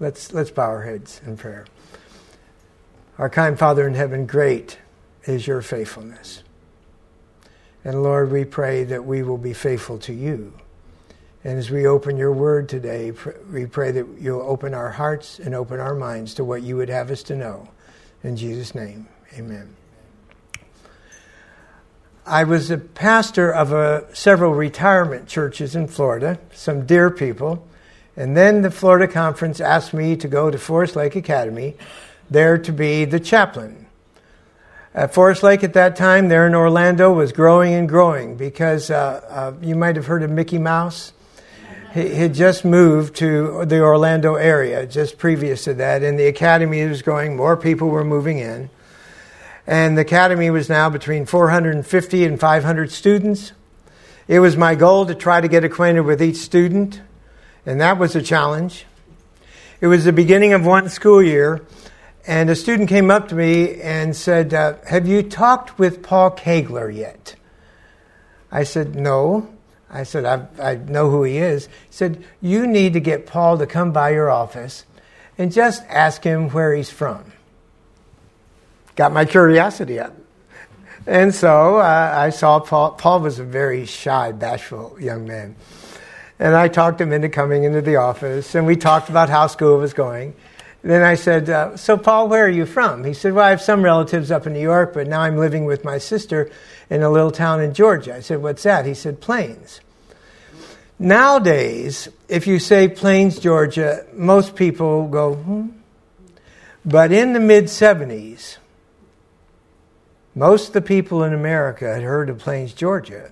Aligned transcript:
Let's, 0.00 0.32
let's 0.32 0.50
bow 0.50 0.68
our 0.68 0.82
heads 0.82 1.20
in 1.26 1.36
prayer. 1.36 1.66
Our 3.18 3.28
kind 3.28 3.58
Father 3.58 3.86
in 3.86 3.94
heaven, 3.94 4.26
great 4.26 4.78
is 5.24 5.46
your 5.46 5.60
faithfulness. 5.60 6.44
And 7.84 8.02
Lord, 8.02 8.30
we 8.30 8.44
pray 8.44 8.84
that 8.84 9.04
we 9.04 9.22
will 9.22 9.38
be 9.38 9.52
faithful 9.52 9.98
to 10.00 10.12
you. 10.12 10.52
And 11.44 11.58
as 11.58 11.70
we 11.70 11.86
open 11.86 12.16
your 12.16 12.32
word 12.32 12.68
today, 12.68 13.12
we 13.50 13.66
pray 13.66 13.90
that 13.92 14.06
you'll 14.18 14.42
open 14.42 14.74
our 14.74 14.90
hearts 14.90 15.38
and 15.38 15.54
open 15.54 15.80
our 15.80 15.94
minds 15.94 16.34
to 16.34 16.44
what 16.44 16.62
you 16.62 16.76
would 16.76 16.88
have 16.88 17.10
us 17.10 17.22
to 17.24 17.36
know. 17.36 17.68
In 18.22 18.36
Jesus' 18.36 18.74
name, 18.74 19.08
amen. 19.34 19.74
I 22.26 22.44
was 22.44 22.70
a 22.70 22.78
pastor 22.78 23.50
of 23.50 23.72
a, 23.72 24.06
several 24.14 24.52
retirement 24.52 25.28
churches 25.28 25.74
in 25.74 25.88
Florida, 25.88 26.38
some 26.52 26.84
dear 26.84 27.10
people. 27.10 27.66
And 28.18 28.36
then 28.36 28.62
the 28.62 28.70
Florida 28.72 29.06
Conference 29.06 29.60
asked 29.60 29.94
me 29.94 30.16
to 30.16 30.26
go 30.26 30.50
to 30.50 30.58
Forest 30.58 30.96
Lake 30.96 31.14
Academy, 31.14 31.76
there 32.28 32.58
to 32.58 32.72
be 32.72 33.04
the 33.04 33.20
chaplain. 33.20 33.86
At 34.92 35.14
Forest 35.14 35.44
Lake 35.44 35.62
at 35.62 35.74
that 35.74 35.94
time, 35.94 36.28
there 36.28 36.44
in 36.44 36.52
Orlando, 36.56 37.12
was 37.12 37.30
growing 37.30 37.74
and 37.74 37.88
growing 37.88 38.36
because 38.36 38.90
uh, 38.90 39.22
uh, 39.28 39.52
you 39.64 39.76
might 39.76 39.94
have 39.94 40.06
heard 40.06 40.24
of 40.24 40.30
Mickey 40.32 40.58
Mouse. 40.58 41.12
He 41.94 42.12
had 42.12 42.34
just 42.34 42.64
moved 42.64 43.14
to 43.16 43.64
the 43.64 43.82
Orlando 43.82 44.34
area 44.34 44.84
just 44.84 45.16
previous 45.16 45.62
to 45.64 45.74
that, 45.74 46.02
and 46.02 46.18
the 46.18 46.26
academy 46.26 46.84
was 46.86 47.02
growing. 47.02 47.36
More 47.36 47.56
people 47.56 47.88
were 47.88 48.04
moving 48.04 48.40
in. 48.40 48.68
And 49.64 49.96
the 49.96 50.02
academy 50.02 50.50
was 50.50 50.68
now 50.68 50.90
between 50.90 51.24
450 51.24 52.24
and 52.24 52.40
500 52.40 52.90
students. 52.90 53.52
It 54.26 54.40
was 54.40 54.56
my 54.56 54.74
goal 54.74 55.06
to 55.06 55.14
try 55.14 55.40
to 55.40 55.46
get 55.46 55.62
acquainted 55.62 56.00
with 56.00 56.20
each 56.20 56.38
student 56.38 57.00
and 57.68 57.82
that 57.82 57.98
was 57.98 58.16
a 58.16 58.22
challenge. 58.22 58.86
It 59.82 59.88
was 59.88 60.04
the 60.04 60.12
beginning 60.12 60.54
of 60.54 60.64
one 60.64 60.88
school 60.88 61.22
year, 61.22 61.66
and 62.26 62.48
a 62.48 62.56
student 62.56 62.88
came 62.88 63.10
up 63.10 63.28
to 63.28 63.34
me 63.34 63.78
and 63.82 64.16
said, 64.16 64.54
uh, 64.54 64.76
Have 64.88 65.06
you 65.06 65.22
talked 65.22 65.78
with 65.78 66.02
Paul 66.02 66.30
Kegler 66.30 66.88
yet? 66.88 67.36
I 68.50 68.64
said, 68.64 68.96
No. 68.96 69.50
I 69.90 70.04
said, 70.04 70.24
I, 70.24 70.46
I 70.62 70.76
know 70.76 71.10
who 71.10 71.24
he 71.24 71.36
is. 71.36 71.66
He 71.66 71.72
said, 71.90 72.24
You 72.40 72.66
need 72.66 72.94
to 72.94 73.00
get 73.00 73.26
Paul 73.26 73.58
to 73.58 73.66
come 73.66 73.92
by 73.92 74.10
your 74.10 74.30
office 74.30 74.86
and 75.36 75.52
just 75.52 75.82
ask 75.90 76.24
him 76.24 76.48
where 76.48 76.74
he's 76.74 76.90
from. 76.90 77.32
Got 78.96 79.12
my 79.12 79.26
curiosity 79.26 80.00
up. 80.00 80.14
And 81.06 81.34
so 81.34 81.76
uh, 81.76 82.14
I 82.16 82.30
saw 82.30 82.60
Paul. 82.60 82.92
Paul 82.92 83.20
was 83.20 83.38
a 83.38 83.44
very 83.44 83.84
shy, 83.84 84.32
bashful 84.32 84.96
young 84.98 85.26
man. 85.26 85.54
And 86.38 86.54
I 86.54 86.68
talked 86.68 87.00
him 87.00 87.12
into 87.12 87.28
coming 87.28 87.64
into 87.64 87.82
the 87.82 87.96
office, 87.96 88.54
and 88.54 88.66
we 88.66 88.76
talked 88.76 89.08
about 89.08 89.28
how 89.28 89.48
school 89.48 89.78
was 89.78 89.92
going. 89.92 90.34
Then 90.82 91.02
I 91.02 91.16
said, 91.16 91.50
uh, 91.50 91.76
So, 91.76 91.96
Paul, 91.96 92.28
where 92.28 92.44
are 92.44 92.50
you 92.50 92.64
from? 92.64 93.02
He 93.04 93.14
said, 93.14 93.32
Well, 93.32 93.44
I 93.44 93.50
have 93.50 93.60
some 93.60 93.82
relatives 93.82 94.30
up 94.30 94.46
in 94.46 94.52
New 94.52 94.60
York, 94.60 94.94
but 94.94 95.08
now 95.08 95.20
I'm 95.20 95.36
living 95.36 95.64
with 95.64 95.84
my 95.84 95.98
sister 95.98 96.50
in 96.88 97.02
a 97.02 97.10
little 97.10 97.32
town 97.32 97.60
in 97.60 97.74
Georgia. 97.74 98.14
I 98.14 98.20
said, 98.20 98.40
What's 98.40 98.62
that? 98.62 98.86
He 98.86 98.94
said, 98.94 99.20
Plains. 99.20 99.80
Nowadays, 101.00 102.08
if 102.28 102.46
you 102.46 102.58
say 102.58 102.88
Plains, 102.88 103.38
Georgia, 103.38 104.04
most 104.14 104.56
people 104.56 105.08
go, 105.08 105.34
hmm. 105.34 105.68
But 106.84 107.12
in 107.12 107.32
the 107.32 107.40
mid 107.40 107.64
70s, 107.64 108.56
most 110.34 110.68
of 110.68 110.72
the 110.72 110.80
people 110.80 111.24
in 111.24 111.34
America 111.34 111.92
had 111.92 112.02
heard 112.02 112.30
of 112.30 112.38
Plains, 112.38 112.72
Georgia, 112.72 113.30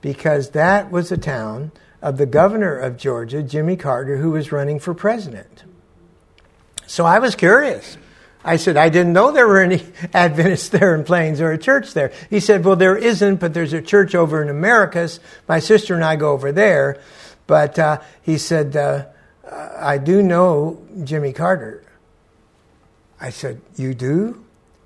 because 0.00 0.50
that 0.50 0.90
was 0.90 1.12
a 1.12 1.18
town 1.18 1.70
of 2.00 2.16
the 2.16 2.26
governor 2.26 2.76
of 2.76 2.96
Georgia, 2.96 3.42
Jimmy 3.42 3.76
Carter, 3.76 4.18
who 4.18 4.30
was 4.30 4.52
running 4.52 4.78
for 4.78 4.94
president. 4.94 5.64
So 6.86 7.04
I 7.04 7.18
was 7.18 7.34
curious. 7.34 7.98
I 8.44 8.56
said, 8.56 8.76
I 8.76 8.88
didn't 8.88 9.12
know 9.12 9.32
there 9.32 9.46
were 9.46 9.60
any 9.60 9.84
Adventists 10.14 10.70
there 10.70 10.94
in 10.94 11.04
Plains 11.04 11.40
or 11.40 11.52
a 11.52 11.58
church 11.58 11.92
there. 11.92 12.12
He 12.30 12.40
said, 12.40 12.64
Well, 12.64 12.76
there 12.76 12.96
isn't, 12.96 13.36
but 13.36 13.52
there's 13.52 13.72
a 13.72 13.82
church 13.82 14.14
over 14.14 14.42
in 14.42 14.48
Americus. 14.48 15.20
My 15.48 15.58
sister 15.58 15.94
and 15.94 16.04
I 16.04 16.16
go 16.16 16.32
over 16.32 16.52
there. 16.52 17.00
But 17.46 17.78
uh, 17.78 18.00
he 18.22 18.38
said, 18.38 18.76
uh, 18.76 19.06
I 19.50 19.98
do 19.98 20.22
know 20.22 20.82
Jimmy 21.04 21.32
Carter. 21.32 21.84
I 23.20 23.30
said, 23.30 23.60
You 23.76 23.94
do? 23.94 24.44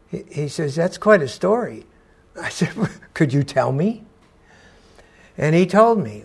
He, 0.08 0.24
he 0.30 0.48
says, 0.48 0.74
That's 0.74 0.98
quite 0.98 1.22
a 1.22 1.28
story. 1.28 1.84
I 2.40 2.48
said, 2.48 2.72
Could 3.14 3.32
you 3.32 3.44
tell 3.44 3.70
me? 3.70 4.04
And 5.36 5.54
he 5.54 5.66
told 5.66 6.02
me. 6.02 6.24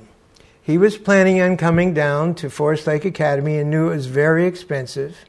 He 0.67 0.78
was 0.78 0.97
planning 0.97 1.39
on 1.39 1.55
coming 1.55 1.94
down 1.94 2.35
to 2.35 2.50
Forest 2.50 2.88
Lake 2.88 3.05
Academy 3.05 3.57
and 3.57 3.72
knew 3.72 3.88
it 3.88 3.95
was 3.95 4.07
very 4.07 4.45
expensive. 4.45 5.23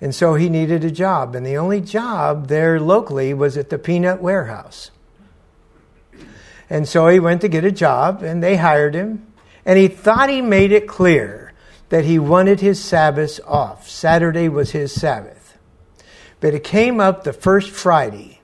And 0.00 0.12
so 0.12 0.34
he 0.34 0.48
needed 0.48 0.82
a 0.82 0.90
job. 0.90 1.36
And 1.36 1.46
the 1.46 1.56
only 1.56 1.80
job 1.80 2.48
there 2.48 2.80
locally 2.80 3.32
was 3.32 3.56
at 3.56 3.70
the 3.70 3.78
peanut 3.78 4.20
warehouse. 4.20 4.90
And 6.68 6.88
so 6.88 7.06
he 7.06 7.20
went 7.20 7.42
to 7.42 7.48
get 7.48 7.64
a 7.64 7.70
job, 7.70 8.24
and 8.24 8.42
they 8.42 8.56
hired 8.56 8.96
him. 8.96 9.24
And 9.64 9.78
he 9.78 9.86
thought 9.86 10.28
he 10.28 10.42
made 10.42 10.72
it 10.72 10.88
clear 10.88 11.52
that 11.90 12.04
he 12.04 12.18
wanted 12.18 12.58
his 12.58 12.82
Sabbaths 12.82 13.38
off. 13.46 13.88
Saturday 13.88 14.48
was 14.48 14.72
his 14.72 14.92
Sabbath. 14.92 15.58
But 16.40 16.54
it 16.54 16.64
came 16.64 16.98
up 16.98 17.22
the 17.22 17.32
first 17.32 17.70
Friday 17.70 18.39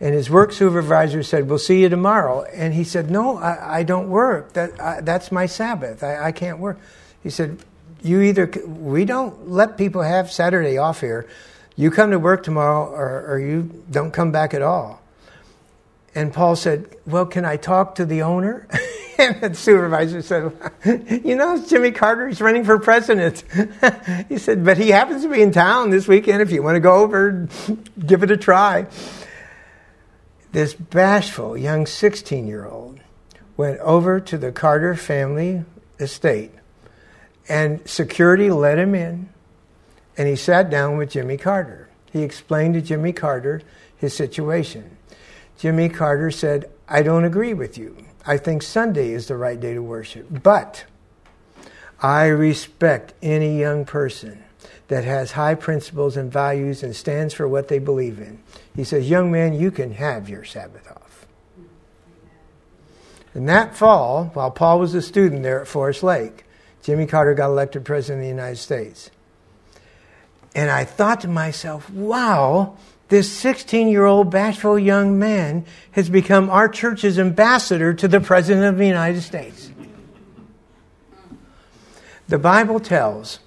and 0.00 0.14
his 0.14 0.28
work 0.28 0.52
supervisor 0.52 1.22
said, 1.22 1.48
We'll 1.48 1.58
see 1.58 1.82
you 1.82 1.88
tomorrow. 1.88 2.42
And 2.42 2.74
he 2.74 2.84
said, 2.84 3.10
No, 3.10 3.38
I, 3.38 3.78
I 3.78 3.82
don't 3.82 4.10
work. 4.10 4.52
That, 4.52 4.78
I, 4.80 5.00
that's 5.00 5.32
my 5.32 5.46
Sabbath. 5.46 6.02
I, 6.02 6.26
I 6.26 6.32
can't 6.32 6.58
work. 6.58 6.78
He 7.22 7.30
said, 7.30 7.58
You 8.02 8.20
either, 8.20 8.50
we 8.66 9.04
don't 9.04 9.48
let 9.48 9.78
people 9.78 10.02
have 10.02 10.30
Saturday 10.30 10.76
off 10.76 11.00
here. 11.00 11.26
You 11.76 11.90
come 11.90 12.10
to 12.10 12.18
work 12.18 12.42
tomorrow 12.42 12.90
or, 12.90 13.26
or 13.26 13.38
you 13.38 13.84
don't 13.90 14.10
come 14.10 14.32
back 14.32 14.52
at 14.54 14.62
all. 14.62 15.00
And 16.14 16.32
Paul 16.32 16.56
said, 16.56 16.94
Well, 17.06 17.24
can 17.24 17.46
I 17.46 17.56
talk 17.56 17.94
to 17.94 18.04
the 18.04 18.20
owner? 18.20 18.68
and 19.18 19.40
the 19.40 19.54
supervisor 19.54 20.20
said, 20.20 20.52
You 21.24 21.36
know, 21.36 21.64
Jimmy 21.66 21.90
Carter. 21.90 22.28
He's 22.28 22.42
running 22.42 22.64
for 22.64 22.78
president. 22.78 23.44
he 24.28 24.36
said, 24.36 24.62
But 24.62 24.76
he 24.76 24.90
happens 24.90 25.22
to 25.22 25.30
be 25.30 25.40
in 25.40 25.52
town 25.52 25.88
this 25.88 26.06
weekend 26.06 26.42
if 26.42 26.50
you 26.52 26.62
want 26.62 26.76
to 26.76 26.80
go 26.80 26.96
over, 26.96 27.48
give 27.98 28.22
it 28.22 28.30
a 28.30 28.36
try 28.36 28.88
this 30.56 30.72
bashful 30.72 31.54
young 31.54 31.84
16 31.84 32.46
year 32.46 32.64
old 32.64 32.98
went 33.58 33.78
over 33.80 34.18
to 34.18 34.38
the 34.38 34.50
Carter 34.50 34.94
family 34.94 35.62
estate, 36.00 36.50
and 37.46 37.86
security 37.86 38.50
let 38.50 38.78
him 38.78 38.94
in, 38.94 39.28
and 40.16 40.26
he 40.26 40.34
sat 40.34 40.70
down 40.70 40.96
with 40.96 41.10
Jimmy 41.10 41.36
Carter. 41.36 41.90
He 42.10 42.22
explained 42.22 42.72
to 42.72 42.80
Jimmy 42.80 43.12
Carter 43.12 43.60
his 43.98 44.14
situation. 44.14 44.96
Jimmy 45.58 45.90
Carter 45.90 46.30
said, 46.30 46.70
I 46.88 47.02
don't 47.02 47.24
agree 47.24 47.52
with 47.52 47.76
you. 47.76 47.94
I 48.26 48.38
think 48.38 48.62
Sunday 48.62 49.10
is 49.10 49.26
the 49.26 49.36
right 49.36 49.60
day 49.60 49.74
to 49.74 49.82
worship, 49.82 50.42
but 50.42 50.86
I 52.00 52.28
respect 52.28 53.12
any 53.20 53.60
young 53.60 53.84
person 53.84 54.42
that 54.88 55.04
has 55.04 55.32
high 55.32 55.54
principles 55.54 56.16
and 56.16 56.32
values 56.32 56.82
and 56.82 56.96
stands 56.96 57.34
for 57.34 57.46
what 57.46 57.68
they 57.68 57.78
believe 57.78 58.18
in. 58.18 58.38
He 58.76 58.84
says, 58.84 59.08
Young 59.08 59.32
man, 59.32 59.54
you 59.54 59.70
can 59.70 59.92
have 59.92 60.28
your 60.28 60.44
Sabbath 60.44 60.88
off. 60.90 61.26
And 63.34 63.48
that 63.48 63.74
fall, 63.74 64.26
while 64.34 64.50
Paul 64.50 64.78
was 64.78 64.94
a 64.94 65.02
student 65.02 65.42
there 65.42 65.60
at 65.60 65.66
Forest 65.66 66.02
Lake, 66.02 66.44
Jimmy 66.82 67.06
Carter 67.06 67.34
got 67.34 67.48
elected 67.48 67.84
president 67.84 68.20
of 68.20 68.24
the 68.24 68.28
United 68.28 68.56
States. 68.56 69.10
And 70.54 70.70
I 70.70 70.84
thought 70.84 71.22
to 71.22 71.28
myself, 71.28 71.90
wow, 71.90 72.76
this 73.08 73.30
16 73.30 73.88
year 73.88 74.04
old 74.04 74.30
bashful 74.30 74.78
young 74.78 75.18
man 75.18 75.64
has 75.92 76.08
become 76.08 76.48
our 76.50 76.68
church's 76.68 77.18
ambassador 77.18 77.92
to 77.94 78.08
the 78.08 78.20
President 78.20 78.66
of 78.66 78.78
the 78.78 78.86
United 78.86 79.22
States. 79.22 79.70
The 82.28 82.38
Bible 82.38 82.80
tells 82.80 83.38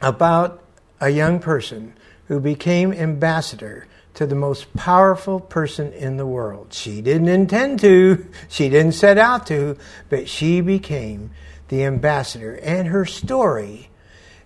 about 0.00 0.62
a 1.00 1.10
young 1.10 1.40
person 1.40 1.94
who 2.28 2.40
became 2.40 2.92
ambassador 2.92 3.86
to 4.18 4.26
the 4.26 4.34
most 4.34 4.74
powerful 4.74 5.38
person 5.38 5.92
in 5.92 6.16
the 6.16 6.26
world. 6.26 6.72
She 6.72 7.00
didn't 7.00 7.28
intend 7.28 7.78
to, 7.78 8.26
she 8.48 8.68
didn't 8.68 8.94
set 8.94 9.16
out 9.16 9.46
to, 9.46 9.76
but 10.08 10.28
she 10.28 10.60
became 10.60 11.30
the 11.68 11.84
ambassador. 11.84 12.56
And 12.56 12.88
her 12.88 13.04
story, 13.04 13.90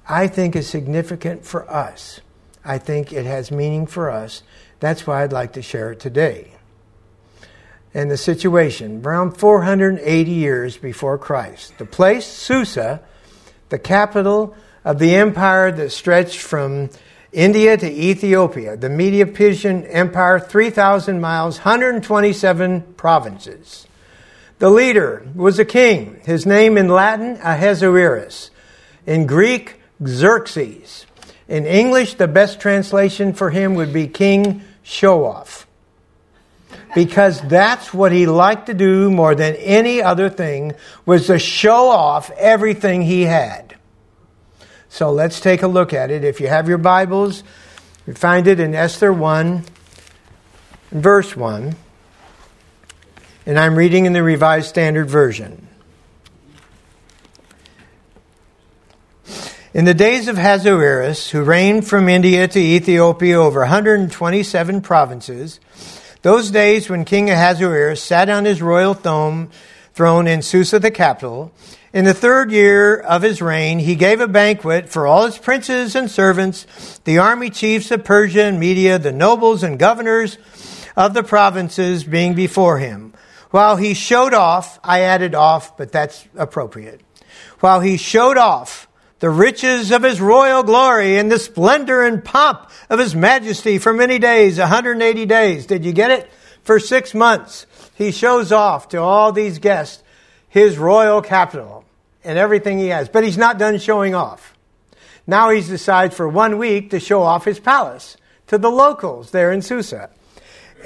I 0.07 0.29
think, 0.29 0.55
is 0.55 0.69
significant 0.69 1.47
for 1.47 1.67
us. 1.71 2.21
I 2.63 2.77
think 2.77 3.15
it 3.15 3.25
has 3.25 3.51
meaning 3.51 3.87
for 3.87 4.11
us. 4.11 4.43
That's 4.79 5.07
why 5.07 5.23
I'd 5.23 5.33
like 5.33 5.55
to 5.55 5.63
share 5.63 5.93
it 5.93 6.01
today. 6.01 6.53
And 7.95 8.11
the 8.11 8.19
situation, 8.19 9.01
around 9.03 9.39
480 9.39 10.31
years 10.31 10.77
before 10.77 11.17
Christ, 11.17 11.79
the 11.79 11.87
place, 11.87 12.27
Susa, 12.27 13.01
the 13.71 13.79
capital 13.79 14.55
of 14.85 14.99
the 14.99 15.15
empire 15.15 15.73
that 15.73 15.93
stretched 15.93 16.41
from 16.41 16.91
India 17.33 17.79
to 17.79 17.91
Ethiopia, 17.91 18.77
the 18.77 18.91
Medo-Persian 18.91 19.87
Empire, 19.87 20.39
3,000 20.39 21.19
miles, 21.19 21.59
127 21.59 22.83
provinces. 22.97 23.87
The 24.59 24.69
leader 24.69 25.27
was 25.35 25.59
a 25.59 25.65
king. 25.65 26.21
His 26.25 26.45
name 26.45 26.77
in 26.77 26.89
Latin, 26.89 27.39
Ahasuerus. 27.43 28.51
In 29.07 29.27
Greek, 29.27 29.81
Xerxes. 30.07 31.07
In 31.49 31.65
English, 31.67 32.15
the 32.15 32.29
best 32.29 32.61
translation 32.61 33.33
for 33.33 33.51
him 33.51 33.75
would 33.75 33.93
be 33.93 34.09
King 34.09 34.63
Show 34.83 35.25
Off. 35.25 35.67
Because 36.95 37.41
that's 37.41 37.95
what 37.95 38.13
he 38.13 38.27
liked 38.27 38.67
to 38.67 38.75
do 38.75 39.11
more 39.11 39.35
than 39.35 39.55
any 39.57 40.03
other 40.03 40.29
thing 40.29 40.75
was 41.07 41.27
to 41.29 41.39
show 41.39 41.89
off 41.89 42.31
everything 42.33 43.03
he 43.03 43.23
had. 43.23 43.75
So 44.93 45.11
let's 45.11 45.41
take 45.41 45.63
a 45.63 45.67
look 45.67 45.95
at 45.95 46.11
it. 46.11 46.23
If 46.23 46.39
you 46.39 46.49
have 46.49 46.69
your 46.69 46.77
Bibles, 46.77 47.45
you 48.07 48.13
find 48.13 48.47
it 48.47 48.61
in 48.61 48.75
Esther 48.75 49.11
1, 49.11 49.65
verse 50.91 51.35
1. 51.35 51.75
And 53.47 53.59
I'm 53.59 53.75
reading 53.75 54.05
in 54.05 54.13
the 54.13 54.23
Revised 54.23 54.69
Standard 54.69 55.09
Version. 55.09 55.67
In 59.73 59.87
the 59.87 59.95
days 59.95 60.29
of 60.29 60.37
Ahasuerus, 60.37 61.31
who 61.31 61.43
reigned 61.43 61.87
from 61.87 62.07
India 62.07 62.47
to 62.47 62.61
Ethiopia 62.61 63.41
over 63.41 63.61
127 63.61 64.83
provinces, 64.83 65.59
those 66.21 66.51
days 66.51 66.91
when 66.91 67.07
King 67.07 67.31
Ahasuerus 67.31 68.03
sat 68.03 68.29
on 68.29 68.45
his 68.45 68.61
royal 68.61 68.93
throne, 68.93 69.49
throne 69.95 70.27
in 70.27 70.43
Susa, 70.43 70.79
the 70.79 70.91
capital, 70.91 71.51
in 71.93 72.05
the 72.05 72.15
third 72.15 72.51
year 72.51 72.97
of 72.97 73.23
his 73.23 73.43
reign, 73.43 73.79
he 73.79 73.95
gave 73.95 74.21
a 74.21 74.29
banquet 74.29 74.89
for 74.89 75.07
all 75.07 75.27
his 75.27 75.39
princes 75.39 75.95
and 75.95 76.11
servants, 76.11 76.99
the 77.05 77.19
army 77.19 77.51
chiefs 77.51 77.91
of 77.91 78.05
Persia 78.05 78.45
and 78.45 78.59
Media, 78.59 78.99
the 78.99 79.13
nobles 79.13 79.63
and 79.63 79.79
governors 79.79 80.39
of 80.97 81.15
the 81.15 81.23
provinces 81.23 82.05
being 82.05 82.35
before 82.35 82.79
him. 82.79 83.13
While 83.51 83.77
he 83.77 83.93
showed 83.93 84.33
off, 84.33 84.81
I 84.83 85.01
added 85.01 85.35
off, 85.35 85.77
but 85.77 85.93
that's 85.93 86.27
appropriate. 86.35 87.03
While 87.61 87.81
he 87.81 87.99
showed 87.99 88.39
off 88.39 88.89
the 89.19 89.31
riches 89.31 89.93
of 89.93 90.03
his 90.03 90.21
royal 90.21 90.65
glory 90.65 91.17
and 91.17 91.31
the 91.31 91.39
splendor 91.39 92.03
and 92.03 92.25
pomp 92.25 92.69
of 92.91 92.99
his 92.99 93.15
majesty 93.15 93.79
for 93.79 93.93
many 93.93 94.19
days, 94.19 94.59
180 94.59 95.27
days. 95.27 95.67
Did 95.67 95.85
you 95.85 95.93
get 95.93 96.11
it? 96.11 96.29
For 96.65 96.81
six 96.81 97.15
months, 97.15 97.67
he 97.95 98.11
shows 98.11 98.51
off 98.51 98.89
to 98.89 98.99
all 98.99 99.31
these 99.31 99.61
guests 99.61 100.03
his 100.53 100.77
royal 100.77 101.23
capital 101.23 101.83
and 102.23 102.39
everything 102.39 102.79
he 102.79 102.89
has. 102.89 103.09
But 103.09 103.25
he's 103.25 103.39
not 103.39 103.59
done 103.59 103.79
showing 103.79 104.15
off. 104.15 104.55
Now 105.27 105.49
he's 105.49 105.67
decided 105.67 106.15
for 106.15 106.29
one 106.29 106.59
week 106.59 106.91
to 106.91 107.01
show 107.01 107.23
off 107.23 107.47
his 107.47 107.59
palace 107.59 108.19
to 108.49 108.59
the 108.59 108.71
locals 108.71 109.31
there 109.31 109.51
in 109.51 109.63
Susa. 109.63 110.11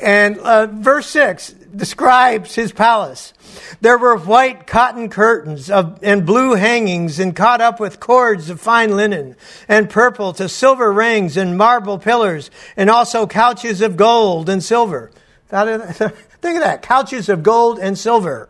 And 0.00 0.38
uh, 0.38 0.66
verse 0.66 1.08
6 1.08 1.50
describes 1.74 2.54
his 2.54 2.70
palace. 2.70 3.32
There 3.80 3.98
were 3.98 4.16
white 4.16 4.68
cotton 4.68 5.08
curtains 5.08 5.69
of, 5.69 5.98
and 6.00 6.24
blue 6.24 6.54
hangings 6.54 7.19
and 7.19 7.34
caught 7.34 7.60
up 7.60 7.80
with 7.80 7.98
cords 7.98 8.50
of 8.50 8.60
fine 8.60 8.94
linen 8.94 9.34
and 9.66 9.90
purple 9.90 10.32
to 10.34 10.48
silver 10.48 10.92
rings 10.92 11.36
and 11.36 11.58
marble 11.58 11.98
pillars 11.98 12.52
and 12.76 12.88
also 12.88 13.26
couches 13.26 13.80
of 13.80 13.96
gold 13.96 14.48
and 14.48 14.62
silver. 14.62 15.10
Think 15.50 16.56
of 16.56 16.62
that. 16.62 16.82
Couches 16.82 17.28
of 17.28 17.42
gold 17.42 17.80
and 17.80 17.98
silver. 17.98 18.48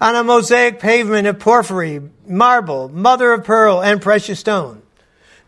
On 0.00 0.14
a 0.14 0.24
mosaic 0.24 0.80
pavement 0.80 1.26
of 1.26 1.38
porphyry, 1.38 2.00
marble, 2.26 2.88
mother 2.88 3.32
of 3.32 3.44
pearl, 3.44 3.82
and 3.82 4.02
precious 4.02 4.40
stone. 4.40 4.82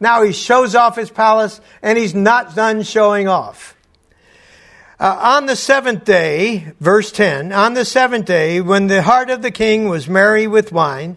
Now 0.01 0.23
he 0.23 0.33
shows 0.33 0.75
off 0.75 0.97
his 0.97 1.11
palace 1.11 1.61
and 1.83 1.99
he's 1.99 2.15
not 2.15 2.55
done 2.55 2.83
showing 2.83 3.29
off. 3.29 3.75
Uh, 5.01 5.37
on 5.37 5.47
the 5.47 5.55
seventh 5.55 6.05
day, 6.05 6.73
verse 6.81 7.13
10, 7.13 7.53
on 7.53 7.75
the 7.75 7.85
seventh 7.85 8.27
day, 8.27 8.61
when 8.61 8.89
the 8.89 9.03
heart 9.03 9.31
of 9.31 9.43
the 9.43 9.51
king 9.51 9.89
was 9.89 10.09
merry 10.09 10.49
with 10.49 10.73
wine, 10.73 11.17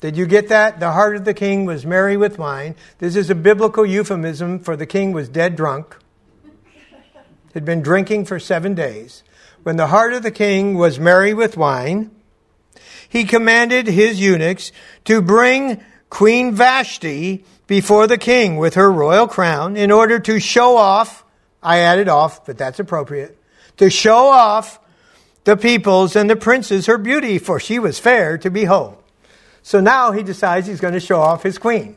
did 0.00 0.16
you 0.16 0.26
get 0.26 0.48
that? 0.48 0.80
The 0.80 0.92
heart 0.92 1.16
of 1.16 1.24
the 1.24 1.34
king 1.34 1.64
was 1.64 1.84
merry 1.84 2.16
with 2.16 2.38
wine. 2.38 2.74
This 2.98 3.16
is 3.16 3.30
a 3.30 3.34
biblical 3.34 3.84
euphemism 3.84 4.58
for 4.58 4.76
the 4.76 4.86
king 4.86 5.12
was 5.12 5.28
dead 5.28 5.56
drunk, 5.56 5.96
had 7.54 7.64
been 7.64 7.82
drinking 7.82 8.26
for 8.26 8.38
seven 8.38 8.74
days. 8.74 9.22
When 9.62 9.76
the 9.76 9.88
heart 9.88 10.12
of 10.12 10.22
the 10.22 10.30
king 10.30 10.76
was 10.76 10.98
merry 10.98 11.34
with 11.34 11.56
wine, 11.56 12.10
he 13.08 13.24
commanded 13.24 13.86
his 13.86 14.20
eunuchs 14.20 14.72
to 15.04 15.20
bring 15.20 15.82
Queen 16.08 16.54
Vashti 16.54 17.44
before 17.66 18.06
the 18.06 18.18
king 18.18 18.56
with 18.56 18.74
her 18.74 18.90
royal 18.90 19.28
crown 19.28 19.76
in 19.76 19.90
order 19.90 20.18
to 20.18 20.40
show 20.40 20.76
off 20.76 21.24
I 21.62 21.78
added 21.78 22.08
off, 22.08 22.46
but 22.46 22.58
that's 22.58 22.80
appropriate. 22.80 23.36
To 23.78 23.90
show 23.90 24.28
off 24.28 24.80
the 25.44 25.56
peoples 25.56 26.16
and 26.16 26.28
the 26.28 26.36
princes 26.36 26.86
her 26.86 26.98
beauty, 26.98 27.38
for 27.38 27.60
she 27.60 27.78
was 27.78 27.98
fair 27.98 28.38
to 28.38 28.50
behold. 28.50 28.96
So 29.62 29.80
now 29.80 30.12
he 30.12 30.22
decides 30.22 30.66
he's 30.66 30.80
going 30.80 30.94
to 30.94 31.00
show 31.00 31.20
off 31.20 31.42
his 31.42 31.58
queen. 31.58 31.96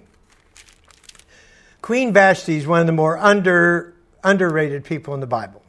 Queen 1.82 2.14
Vashti 2.14 2.58
is 2.58 2.68
one 2.68 2.82
of 2.82 2.88
the 2.88 2.94
more 2.94 3.18
under, 3.18 3.94
underrated 4.24 4.84
people 4.84 5.14
in 5.14 5.20
the 5.20 5.28
Bible. 5.28 5.63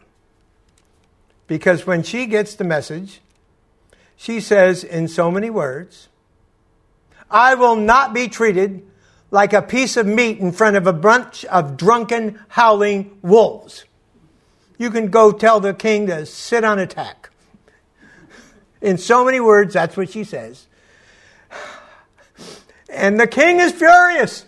Because 1.47 1.87
when 1.87 2.03
she 2.03 2.27
gets 2.27 2.55
the 2.55 2.65
message, 2.65 3.21
she 4.17 4.41
says 4.41 4.85
in 4.85 5.09
so 5.09 5.31
many 5.31 5.51
words, 5.51 6.09
I 7.31 7.55
will 7.55 7.77
not 7.77 8.15
be 8.15 8.29
treated 8.29 8.87
like 9.31 9.53
a 9.53 9.63
piece 9.63 9.97
of 9.97 10.07
meat 10.07 10.39
in 10.39 10.53
front 10.53 10.77
of 10.77 10.87
a 10.87 10.93
bunch 10.93 11.45
of 11.47 11.77
drunken, 11.77 12.39
howling 12.49 13.19
wolves. 13.23 13.85
You 14.79 14.91
can 14.91 15.09
go 15.09 15.33
tell 15.33 15.61
the 15.61 15.75
king 15.75 16.07
to 16.07 16.25
sit 16.27 16.65
on 16.65 16.79
attack. 16.79 17.31
In 18.81 18.99
so 18.99 19.25
many 19.25 19.41
words, 19.41 19.75
that's 19.75 19.97
what 19.97 20.11
she 20.11 20.25
says. 20.25 20.67
And 22.89 23.19
the 23.19 23.27
king 23.27 23.61
is 23.61 23.73
furious. 23.73 24.47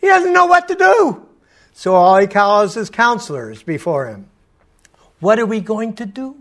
He 0.00 0.08
doesn't 0.08 0.32
know 0.32 0.46
what 0.46 0.68
to 0.68 0.74
do. 0.74 1.28
So 1.72 1.94
all 1.94 2.18
he 2.18 2.26
calls 2.26 2.74
his 2.74 2.90
counselors 2.90 3.62
before 3.62 4.08
him. 4.08 4.28
What 5.24 5.38
are 5.38 5.46
we 5.46 5.60
going 5.60 5.94
to 5.94 6.04
do? 6.04 6.36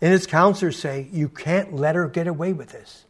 And 0.00 0.10
his 0.10 0.26
counselors 0.26 0.76
say, 0.76 1.06
You 1.12 1.28
can't 1.28 1.74
let 1.76 1.94
her 1.94 2.08
get 2.08 2.26
away 2.26 2.52
with 2.52 2.70
this. 2.70 3.04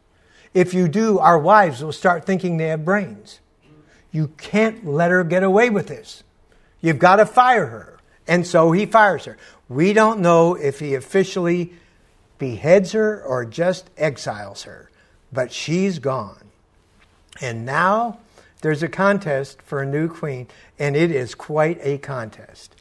If 0.53 0.75
you 0.75 0.87
do, 0.87 1.17
our 1.17 1.39
wives 1.39 1.83
will 1.83 1.91
start 1.91 2.27
thinking 2.27 2.57
they 2.57 2.67
have 2.67 2.85
brains. 2.85 3.39
You 4.11 4.27
can't 4.37 4.85
let 4.85 5.09
her 5.09 5.23
get 5.23 5.41
away 5.41 5.71
with 5.71 5.87
this. 5.87 6.21
You've 6.81 6.99
got 6.99 7.15
to 7.15 7.25
fire 7.25 7.65
her. 7.65 7.97
And 8.27 8.45
so 8.45 8.73
he 8.73 8.85
fires 8.85 9.25
her. 9.25 9.39
We 9.69 9.91
don't 9.91 10.19
know 10.19 10.53
if 10.53 10.77
he 10.77 10.93
officially 10.93 11.73
beheads 12.37 12.91
her 12.91 13.23
or 13.23 13.43
just 13.43 13.89
exiles 13.97 14.65
her, 14.65 14.91
but 15.33 15.51
she's 15.51 15.97
gone. 15.97 16.43
And 17.41 17.65
now 17.65 18.19
there's 18.61 18.83
a 18.83 18.87
contest 18.87 19.63
for 19.63 19.81
a 19.81 19.85
new 19.87 20.07
queen, 20.07 20.47
and 20.77 20.95
it 20.95 21.09
is 21.09 21.33
quite 21.33 21.79
a 21.81 21.97
contest. 21.97 22.74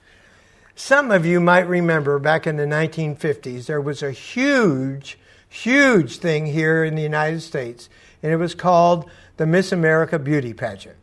Some 0.77 1.11
of 1.11 1.25
you 1.25 1.41
might 1.41 1.69
remember 1.69 2.19
back 2.19 2.47
in 2.47 2.57
the 2.57 2.65
1950s, 2.65 3.67
there 3.67 3.81
was 3.81 4.03
a 4.03 4.11
huge, 4.11 5.19
huge 5.49 6.19
thing 6.19 6.47
here 6.47 6.85
in 6.85 6.97
the 6.97 7.03
United 7.03 7.41
States, 7.41 7.89
and 8.23 8.33
it 8.33 8.37
was 8.37 8.55
called 8.55 9.09
the 9.37 9.47
Miss 9.47 9.71
America 9.71 10.19
Beauty 10.19 10.53
Pageant. 10.53 10.97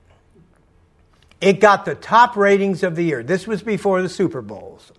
It 1.40 1.60
got 1.60 1.86
the 1.86 1.96
top 1.96 2.36
ratings 2.36 2.84
of 2.84 2.96
the 2.96 3.04
year. 3.04 3.24
This 3.24 3.48
was 3.48 3.64
before 3.64 4.02
the 4.02 4.10
Super 4.10 4.42
Bowls. 4.42 4.92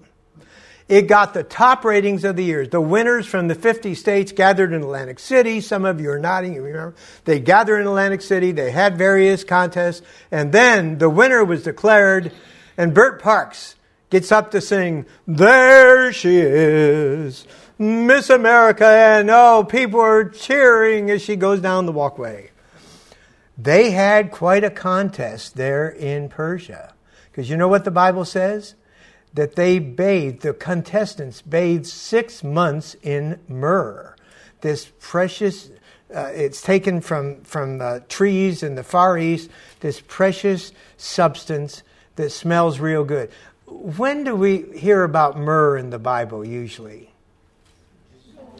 It 0.88 1.02
got 1.02 1.32
the 1.32 1.44
top 1.44 1.84
ratings 1.84 2.24
of 2.24 2.36
the 2.36 2.44
year. 2.44 2.66
The 2.66 2.80
winners 2.80 3.26
from 3.26 3.48
the 3.48 3.54
50 3.54 3.94
states 3.94 4.32
gathered 4.32 4.72
in 4.72 4.82
Atlantic 4.82 5.20
City. 5.20 5.60
Some 5.60 5.84
of 5.84 6.00
you 6.00 6.10
are 6.10 6.18
nodding, 6.18 6.54
you 6.54 6.62
remember. 6.62 6.96
They 7.24 7.38
gathered 7.38 7.78
in 7.78 7.86
Atlantic 7.86 8.20
City. 8.20 8.52
They 8.52 8.72
had 8.72 8.98
various 8.98 9.44
contests. 9.44 10.02
And 10.30 10.52
then 10.52 10.98
the 10.98 11.08
winner 11.08 11.44
was 11.44 11.62
declared. 11.62 12.32
And 12.76 12.92
Bert 12.92 13.22
Parks 13.22 13.76
gets 14.12 14.30
up 14.30 14.50
to 14.50 14.60
sing, 14.60 15.06
There 15.26 16.12
she 16.12 16.36
is, 16.36 17.46
Miss 17.78 18.28
America. 18.28 18.86
And 18.86 19.30
oh, 19.30 19.64
people 19.64 20.00
are 20.00 20.28
cheering 20.28 21.10
as 21.10 21.22
she 21.22 21.34
goes 21.34 21.60
down 21.60 21.86
the 21.86 21.92
walkway. 21.92 22.50
They 23.56 23.90
had 23.90 24.30
quite 24.30 24.64
a 24.64 24.70
contest 24.70 25.56
there 25.56 25.88
in 25.88 26.28
Persia. 26.28 26.92
Because 27.30 27.48
you 27.48 27.56
know 27.56 27.68
what 27.68 27.84
the 27.84 27.90
Bible 27.90 28.26
says? 28.26 28.74
That 29.32 29.56
they 29.56 29.78
bathed, 29.78 30.42
the 30.42 30.52
contestants 30.52 31.40
bathed 31.40 31.86
six 31.86 32.44
months 32.44 32.94
in 33.02 33.40
myrrh. 33.48 34.14
This 34.60 34.92
precious, 35.00 35.70
uh, 36.14 36.30
it's 36.34 36.60
taken 36.60 37.00
from, 37.00 37.40
from 37.44 37.80
uh, 37.80 38.00
trees 38.10 38.62
in 38.62 38.74
the 38.74 38.84
Far 38.84 39.16
East, 39.16 39.48
this 39.80 40.02
precious 40.06 40.72
substance 40.98 41.82
that 42.16 42.30
smells 42.30 42.78
real 42.78 43.04
good. 43.04 43.30
When 43.66 44.24
do 44.24 44.34
we 44.34 44.62
hear 44.78 45.04
about 45.04 45.38
myrrh 45.38 45.76
in 45.76 45.90
the 45.90 45.98
Bible 45.98 46.44
usually? 46.44 47.10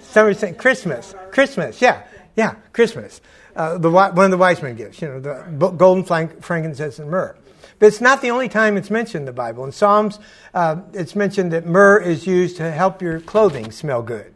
Somebody 0.01 0.37
saying 0.37 0.57
Christmas. 0.57 1.15
Christmas, 1.31 1.81
yeah, 1.81 2.03
yeah, 2.37 2.57
Christmas 2.73 3.21
uh, 3.57 3.79
the, 3.79 3.91
one 3.91 4.19
of 4.19 4.31
the 4.31 4.39
wise 4.39 4.63
men 4.63 4.77
gifts, 4.77 5.01
you 5.03 5.09
know, 5.09 5.21
the 5.21 5.71
golden 5.71 6.05
frankincense 6.05 6.99
and 6.99 7.11
myrrh. 7.11 7.37
But 7.79 7.87
it's 7.87 8.01
not 8.01 8.23
the 8.23 8.31
only 8.31 8.49
time 8.49 8.77
it's 8.77 8.91
mentioned 8.91 9.23
in 9.23 9.27
the 9.27 9.33
Bible. 9.33 9.65
In 9.65 9.73
Psalms, 9.73 10.19
uh, 10.55 10.83
it's 10.93 11.17
mentioned 11.17 11.53
that 11.53 11.67
myrrh 11.67 12.01
is 12.01 12.27
used 12.27 12.57
to 12.59 12.71
help 12.71 13.03
your 13.03 13.21
clothing 13.21 13.73
smell 13.73 14.03
good. 14.03 14.33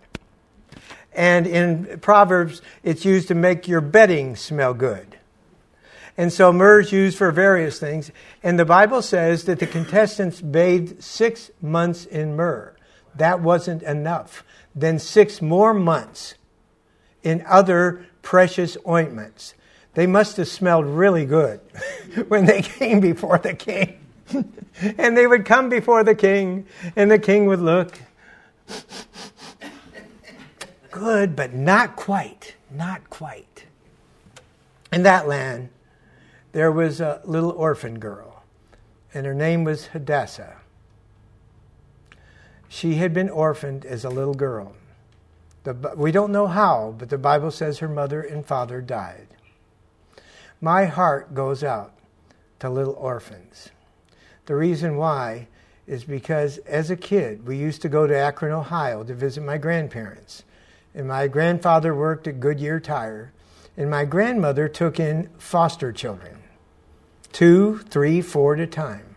And 1.12 1.46
in 1.46 2.00
Proverbs, 2.00 2.60
it's 2.82 3.04
used 3.04 3.28
to 3.28 3.34
make 3.34 3.68
your 3.68 3.80
bedding 3.80 4.36
smell 4.36 4.74
good. 4.74 5.16
And 6.16 6.32
so 6.32 6.52
myrrh 6.52 6.80
is 6.80 6.92
used 6.92 7.18
for 7.18 7.30
various 7.30 7.78
things. 7.78 8.10
And 8.42 8.58
the 8.58 8.64
Bible 8.64 9.02
says 9.02 9.44
that 9.44 9.58
the 9.58 9.66
contestants 9.66 10.40
bathed 10.40 11.02
six 11.02 11.50
months 11.60 12.06
in 12.06 12.36
myrrh. 12.36 12.74
That 13.14 13.40
wasn't 13.40 13.82
enough. 13.82 14.44
Then 14.74 14.98
six 14.98 15.42
more 15.42 15.74
months 15.74 16.34
in 17.22 17.44
other 17.46 18.06
precious 18.22 18.76
ointments. 18.86 19.54
They 19.94 20.06
must 20.06 20.36
have 20.36 20.48
smelled 20.48 20.86
really 20.86 21.24
good 21.24 21.60
when 22.28 22.46
they 22.46 22.62
came 22.62 23.00
before 23.00 23.38
the 23.38 23.54
king. 23.54 23.98
and 24.98 25.16
they 25.16 25.26
would 25.26 25.44
come 25.44 25.68
before 25.68 26.04
the 26.04 26.14
king, 26.14 26.66
and 26.96 27.10
the 27.10 27.18
king 27.18 27.46
would 27.46 27.60
look. 27.60 27.98
Good, 30.90 31.36
but 31.36 31.54
not 31.54 31.96
quite. 31.96 32.56
Not 32.70 33.08
quite. 33.10 33.64
In 34.92 35.02
that 35.04 35.28
land, 35.28 35.68
there 36.56 36.72
was 36.72 37.02
a 37.02 37.20
little 37.26 37.50
orphan 37.50 37.98
girl, 37.98 38.42
and 39.12 39.26
her 39.26 39.34
name 39.34 39.62
was 39.62 39.88
Hadassah. 39.88 40.56
She 42.66 42.94
had 42.94 43.12
been 43.12 43.28
orphaned 43.28 43.84
as 43.84 44.06
a 44.06 44.08
little 44.08 44.32
girl. 44.32 44.72
The, 45.64 45.92
we 45.94 46.12
don't 46.12 46.32
know 46.32 46.46
how, 46.46 46.94
but 46.96 47.10
the 47.10 47.18
Bible 47.18 47.50
says 47.50 47.80
her 47.80 47.90
mother 47.90 48.22
and 48.22 48.46
father 48.46 48.80
died. 48.80 49.26
My 50.58 50.86
heart 50.86 51.34
goes 51.34 51.62
out 51.62 51.92
to 52.60 52.70
little 52.70 52.94
orphans. 52.94 53.68
The 54.46 54.56
reason 54.56 54.96
why 54.96 55.48
is 55.86 56.04
because 56.04 56.56
as 56.60 56.90
a 56.90 56.96
kid, 56.96 57.46
we 57.46 57.58
used 57.58 57.82
to 57.82 57.90
go 57.90 58.06
to 58.06 58.16
Akron, 58.16 58.52
Ohio 58.52 59.04
to 59.04 59.12
visit 59.12 59.42
my 59.42 59.58
grandparents. 59.58 60.42
And 60.94 61.06
my 61.06 61.28
grandfather 61.28 61.94
worked 61.94 62.26
at 62.26 62.40
Goodyear 62.40 62.80
Tire, 62.80 63.34
and 63.76 63.90
my 63.90 64.06
grandmother 64.06 64.68
took 64.68 64.98
in 64.98 65.28
foster 65.36 65.92
children 65.92 66.44
two, 67.32 67.78
three, 67.90 68.20
four 68.20 68.54
at 68.54 68.60
a 68.60 68.66
time. 68.66 69.16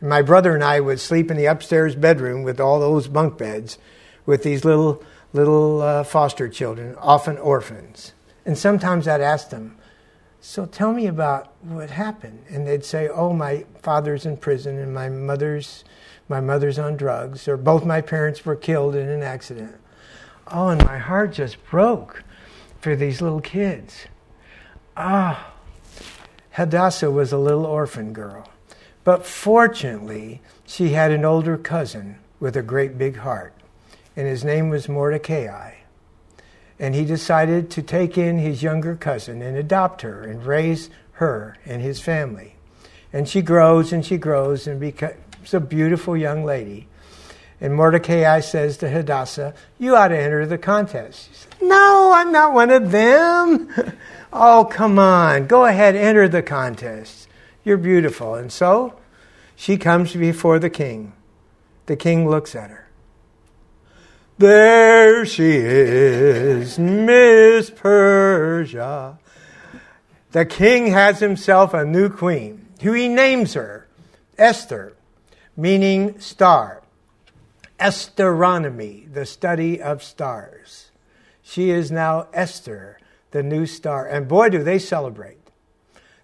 And 0.00 0.08
my 0.08 0.22
brother 0.22 0.54
and 0.54 0.64
I 0.64 0.80
would 0.80 1.00
sleep 1.00 1.30
in 1.30 1.36
the 1.36 1.46
upstairs 1.46 1.94
bedroom 1.94 2.42
with 2.42 2.60
all 2.60 2.80
those 2.80 3.08
bunk 3.08 3.38
beds 3.38 3.78
with 4.26 4.42
these 4.42 4.64
little 4.64 5.02
little 5.32 5.82
uh, 5.82 6.04
foster 6.04 6.48
children, 6.48 6.94
often 6.96 7.36
orphans. 7.38 8.14
And 8.46 8.56
sometimes 8.56 9.06
I'd 9.06 9.20
ask 9.20 9.50
them, 9.50 9.76
so 10.40 10.66
tell 10.66 10.92
me 10.92 11.06
about 11.06 11.52
what 11.62 11.90
happened. 11.90 12.44
And 12.48 12.66
they'd 12.66 12.84
say, 12.84 13.08
oh, 13.08 13.32
my 13.32 13.66
father's 13.82 14.24
in 14.24 14.36
prison 14.36 14.78
and 14.78 14.94
my 14.94 15.08
mother's, 15.08 15.84
my 16.28 16.40
mother's 16.40 16.78
on 16.78 16.96
drugs, 16.96 17.48
or 17.48 17.56
both 17.56 17.84
my 17.84 18.00
parents 18.00 18.44
were 18.44 18.56
killed 18.56 18.94
in 18.94 19.08
an 19.08 19.22
accident. 19.22 19.76
Oh, 20.46 20.68
and 20.68 20.82
my 20.84 20.98
heart 20.98 21.32
just 21.32 21.62
broke 21.68 22.22
for 22.80 22.96
these 22.96 23.20
little 23.20 23.40
kids. 23.40 24.06
Ah, 24.96 25.52
Hadassah 26.58 27.10
was 27.10 27.32
a 27.32 27.38
little 27.38 27.64
orphan 27.64 28.12
girl. 28.12 28.48
But 29.04 29.24
fortunately, 29.24 30.42
she 30.66 30.90
had 30.90 31.10
an 31.10 31.24
older 31.24 31.56
cousin 31.56 32.18
with 32.38 32.56
a 32.56 32.62
great 32.62 32.98
big 32.98 33.16
heart, 33.16 33.54
and 34.14 34.26
his 34.26 34.44
name 34.44 34.68
was 34.68 34.88
Mordecai 34.88 35.78
and 36.78 36.94
he 36.94 37.04
decided 37.04 37.70
to 37.70 37.82
take 37.82 38.16
in 38.16 38.38
his 38.38 38.62
younger 38.62 38.94
cousin 38.94 39.42
and 39.42 39.56
adopt 39.56 40.02
her 40.02 40.22
and 40.22 40.46
raise 40.46 40.90
her 41.12 41.56
and 41.66 41.82
his 41.82 42.00
family. 42.00 42.54
And 43.12 43.28
she 43.28 43.42
grows 43.42 43.92
and 43.92 44.04
she 44.04 44.16
grows 44.16 44.66
and 44.66 44.78
becomes 44.78 45.52
a 45.52 45.60
beautiful 45.60 46.16
young 46.16 46.44
lady. 46.44 46.86
And 47.60 47.74
Mordecai 47.74 48.38
says 48.40 48.76
to 48.78 48.88
Hadassah, 48.88 49.54
You 49.78 49.96
ought 49.96 50.08
to 50.08 50.18
enter 50.18 50.46
the 50.46 50.58
contest. 50.58 51.28
She 51.28 51.34
says, 51.34 51.48
No, 51.60 52.12
I'm 52.14 52.30
not 52.30 52.52
one 52.52 52.70
of 52.70 52.92
them. 52.92 53.68
oh, 54.32 54.68
come 54.70 54.98
on. 54.98 55.46
Go 55.46 55.64
ahead, 55.64 55.96
enter 55.96 56.28
the 56.28 56.42
contest. 56.42 57.28
You're 57.64 57.76
beautiful. 57.76 58.34
And 58.34 58.50
so 58.52 58.98
she 59.56 59.76
comes 59.76 60.14
before 60.14 60.58
the 60.58 60.70
king. 60.70 61.12
The 61.86 61.96
king 61.96 62.28
looks 62.28 62.54
at 62.54 62.70
her. 62.70 62.88
There 64.38 65.26
she 65.26 65.56
is, 65.56 66.78
Miss 66.78 67.70
Persia. 67.70 69.18
The 70.30 70.44
king 70.44 70.88
has 70.88 71.18
himself 71.18 71.74
a 71.74 71.84
new 71.84 72.08
queen, 72.08 72.68
who 72.82 72.92
he 72.92 73.08
names 73.08 73.54
her 73.54 73.88
Esther, 74.36 74.94
meaning 75.56 76.20
star. 76.20 76.82
Esteronomy, 77.80 79.08
the 79.12 79.26
study 79.26 79.80
of 79.80 80.02
stars. 80.02 80.90
She 81.42 81.70
is 81.70 81.90
now 81.90 82.28
Esther, 82.32 82.97
the 83.30 83.42
new 83.42 83.66
star. 83.66 84.06
And 84.06 84.28
boy, 84.28 84.48
do 84.48 84.62
they 84.62 84.78
celebrate. 84.78 85.38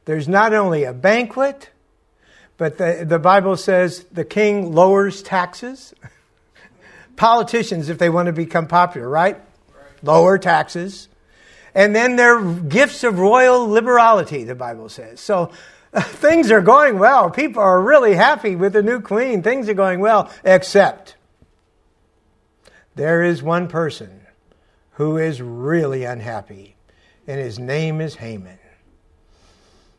There's 0.04 0.28
not 0.28 0.52
only 0.52 0.84
a 0.84 0.92
banquet, 0.92 1.70
but 2.56 2.78
the, 2.78 3.04
the 3.06 3.18
Bible 3.18 3.56
says 3.56 4.04
the 4.12 4.24
king 4.24 4.74
lowers 4.74 5.22
taxes. 5.22 5.94
politicians 7.16 7.88
if 7.88 7.98
they 7.98 8.10
want 8.10 8.26
to 8.26 8.32
become 8.32 8.66
popular, 8.66 9.08
right? 9.08 9.40
Lower 10.02 10.38
taxes. 10.38 11.08
And 11.74 11.94
then 11.94 12.16
there 12.16 12.38
are 12.38 12.54
gifts 12.54 13.02
of 13.02 13.18
royal 13.18 13.66
liberality, 13.66 14.44
the 14.44 14.54
Bible 14.54 14.88
says. 14.88 15.20
So 15.20 15.50
things 15.94 16.50
are 16.50 16.60
going 16.60 16.98
well. 16.98 17.30
People 17.30 17.62
are 17.62 17.80
really 17.80 18.14
happy 18.14 18.56
with 18.56 18.72
the 18.72 18.82
new 18.82 19.00
queen. 19.00 19.42
Things 19.42 19.68
are 19.68 19.74
going 19.74 20.00
well, 20.00 20.30
except 20.44 21.16
there 22.94 23.22
is 23.22 23.42
one 23.42 23.68
person 23.68 24.20
who 24.92 25.16
is 25.16 25.42
really 25.42 26.04
unhappy, 26.04 26.76
and 27.26 27.40
his 27.40 27.58
name 27.58 28.00
is 28.00 28.16
Haman. 28.16 28.58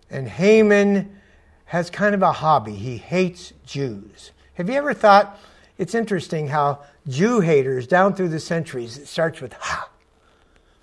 And 0.09 0.27
Haman 0.27 1.19
has 1.65 1.89
kind 1.89 2.13
of 2.13 2.21
a 2.21 2.31
hobby. 2.31 2.75
He 2.75 2.97
hates 2.97 3.53
Jews. 3.65 4.31
Have 4.53 4.69
you 4.69 4.75
ever 4.75 4.93
thought 4.93 5.39
it's 5.77 5.95
interesting 5.95 6.47
how 6.47 6.79
Jew 7.07 7.39
haters 7.41 7.87
down 7.87 8.15
through 8.15 8.29
the 8.29 8.39
centuries, 8.39 8.97
it 8.97 9.07
starts 9.07 9.41
with 9.41 9.53
Ha, 9.53 9.89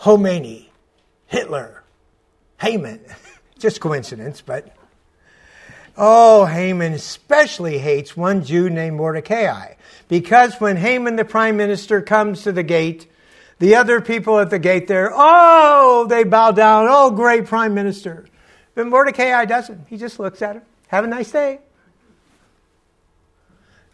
Khomeini, 0.00 0.66
Hitler, 1.26 1.82
Haman. 2.60 3.00
Just 3.58 3.80
coincidence, 3.80 4.40
but. 4.40 4.76
Oh, 5.96 6.46
Haman 6.46 6.94
especially 6.94 7.78
hates 7.78 8.16
one 8.16 8.44
Jew 8.44 8.70
named 8.70 8.96
Mordecai. 8.96 9.74
Because 10.08 10.58
when 10.58 10.76
Haman, 10.76 11.16
the 11.16 11.24
prime 11.24 11.56
minister, 11.56 12.00
comes 12.00 12.42
to 12.42 12.52
the 12.52 12.62
gate, 12.62 13.06
the 13.62 13.76
other 13.76 14.00
people 14.00 14.40
at 14.40 14.50
the 14.50 14.58
gate 14.58 14.88
there, 14.88 15.12
oh, 15.14 16.04
they 16.08 16.24
bow 16.24 16.50
down. 16.50 16.88
Oh, 16.90 17.12
great 17.12 17.46
prime 17.46 17.74
minister. 17.74 18.26
But 18.74 18.88
Mordecai 18.88 19.44
doesn't. 19.44 19.86
He 19.86 19.96
just 19.96 20.18
looks 20.18 20.42
at 20.42 20.56
him. 20.56 20.62
Have 20.88 21.04
a 21.04 21.06
nice 21.06 21.30
day. 21.30 21.60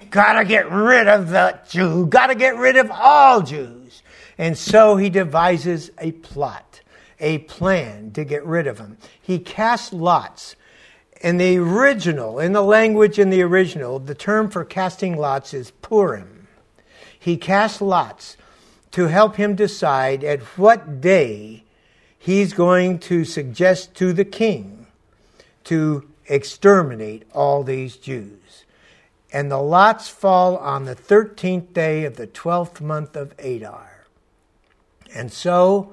Gotta 0.09 0.47
get 0.47 0.73
rid 0.73 1.07
of 1.07 1.29
the 1.29 1.59
Jew. 1.69 2.07
Gotta 2.07 2.35
get 2.35 2.57
rid 2.57 2.79
of 2.79 2.91
all 2.91 3.43
Jews. 3.43 4.03
And 4.39 4.57
so 4.57 4.97
he 4.97 5.11
devises 5.11 5.91
a 5.99 6.13
plot, 6.13 6.81
a 7.21 7.37
plan 7.41 8.13
to 8.13 8.25
get 8.25 8.47
rid 8.47 8.67
of 8.67 8.79
them. 8.79 8.97
He 9.21 9.39
casts 9.39 9.93
lots. 9.93 10.57
In 11.21 11.37
the 11.37 11.59
original, 11.59 12.39
in 12.39 12.53
the 12.53 12.63
language 12.63 13.19
in 13.19 13.29
the 13.29 13.43
original, 13.43 13.99
the 13.99 14.15
term 14.15 14.49
for 14.49 14.65
casting 14.65 15.19
lots 15.19 15.53
is 15.53 15.73
Purim. 15.83 16.49
He 17.19 17.37
casts 17.37 17.83
lots 17.83 18.39
to 18.99 19.07
help 19.07 19.37
him 19.37 19.55
decide 19.55 20.25
at 20.25 20.43
what 20.59 21.01
day 21.01 21.63
he's 22.19 22.53
going 22.53 22.99
to 22.99 23.25
suggest 23.25 23.95
to 23.95 24.13
the 24.13 24.25
king 24.25 24.89
to 25.63 26.05
exterminate 26.27 27.23
all 27.33 27.63
these 27.63 27.97
Jews 27.97 28.65
and 29.33 29.53
the 29.53 29.59
lots 29.59 30.09
fall 30.09 30.57
on 30.57 30.85
the 30.85 30.97
13th 30.97 31.73
day 31.73 32.07
of 32.07 32.17
the 32.17 32.27
12th 32.27 32.81
month 32.81 33.15
of 33.15 33.33
Adar. 33.39 34.09
And 35.15 35.33
so 35.33 35.93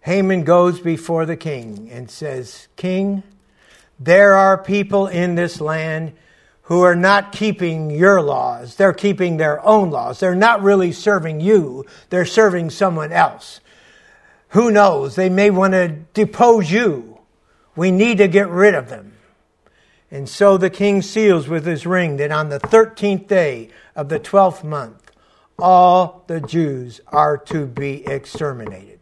Haman 0.00 0.42
goes 0.42 0.80
before 0.80 1.26
the 1.26 1.36
king 1.36 1.88
and 1.92 2.10
says, 2.10 2.66
King, 2.74 3.22
there 4.00 4.34
are 4.34 4.58
people 4.58 5.06
in 5.06 5.36
this 5.36 5.60
land 5.60 6.12
who 6.66 6.82
are 6.82 6.96
not 6.96 7.30
keeping 7.30 7.90
your 7.90 8.20
laws. 8.20 8.74
They're 8.74 8.92
keeping 8.92 9.36
their 9.36 9.64
own 9.64 9.90
laws. 9.90 10.18
They're 10.18 10.34
not 10.34 10.62
really 10.62 10.92
serving 10.92 11.40
you, 11.40 11.84
they're 12.10 12.26
serving 12.26 12.70
someone 12.70 13.12
else. 13.12 13.60
Who 14.50 14.70
knows? 14.70 15.16
They 15.16 15.28
may 15.28 15.50
want 15.50 15.72
to 15.72 15.88
depose 15.88 16.70
you. 16.70 17.18
We 17.74 17.90
need 17.90 18.18
to 18.18 18.28
get 18.28 18.48
rid 18.48 18.74
of 18.74 18.88
them. 18.88 19.12
And 20.10 20.28
so 20.28 20.56
the 20.56 20.70
king 20.70 21.02
seals 21.02 21.48
with 21.48 21.66
his 21.66 21.86
ring 21.86 22.16
that 22.16 22.30
on 22.30 22.48
the 22.48 22.60
13th 22.60 23.26
day 23.26 23.70
of 23.94 24.08
the 24.08 24.20
12th 24.20 24.64
month, 24.64 25.10
all 25.58 26.24
the 26.26 26.40
Jews 26.40 27.00
are 27.08 27.36
to 27.38 27.66
be 27.66 28.06
exterminated. 28.06 29.00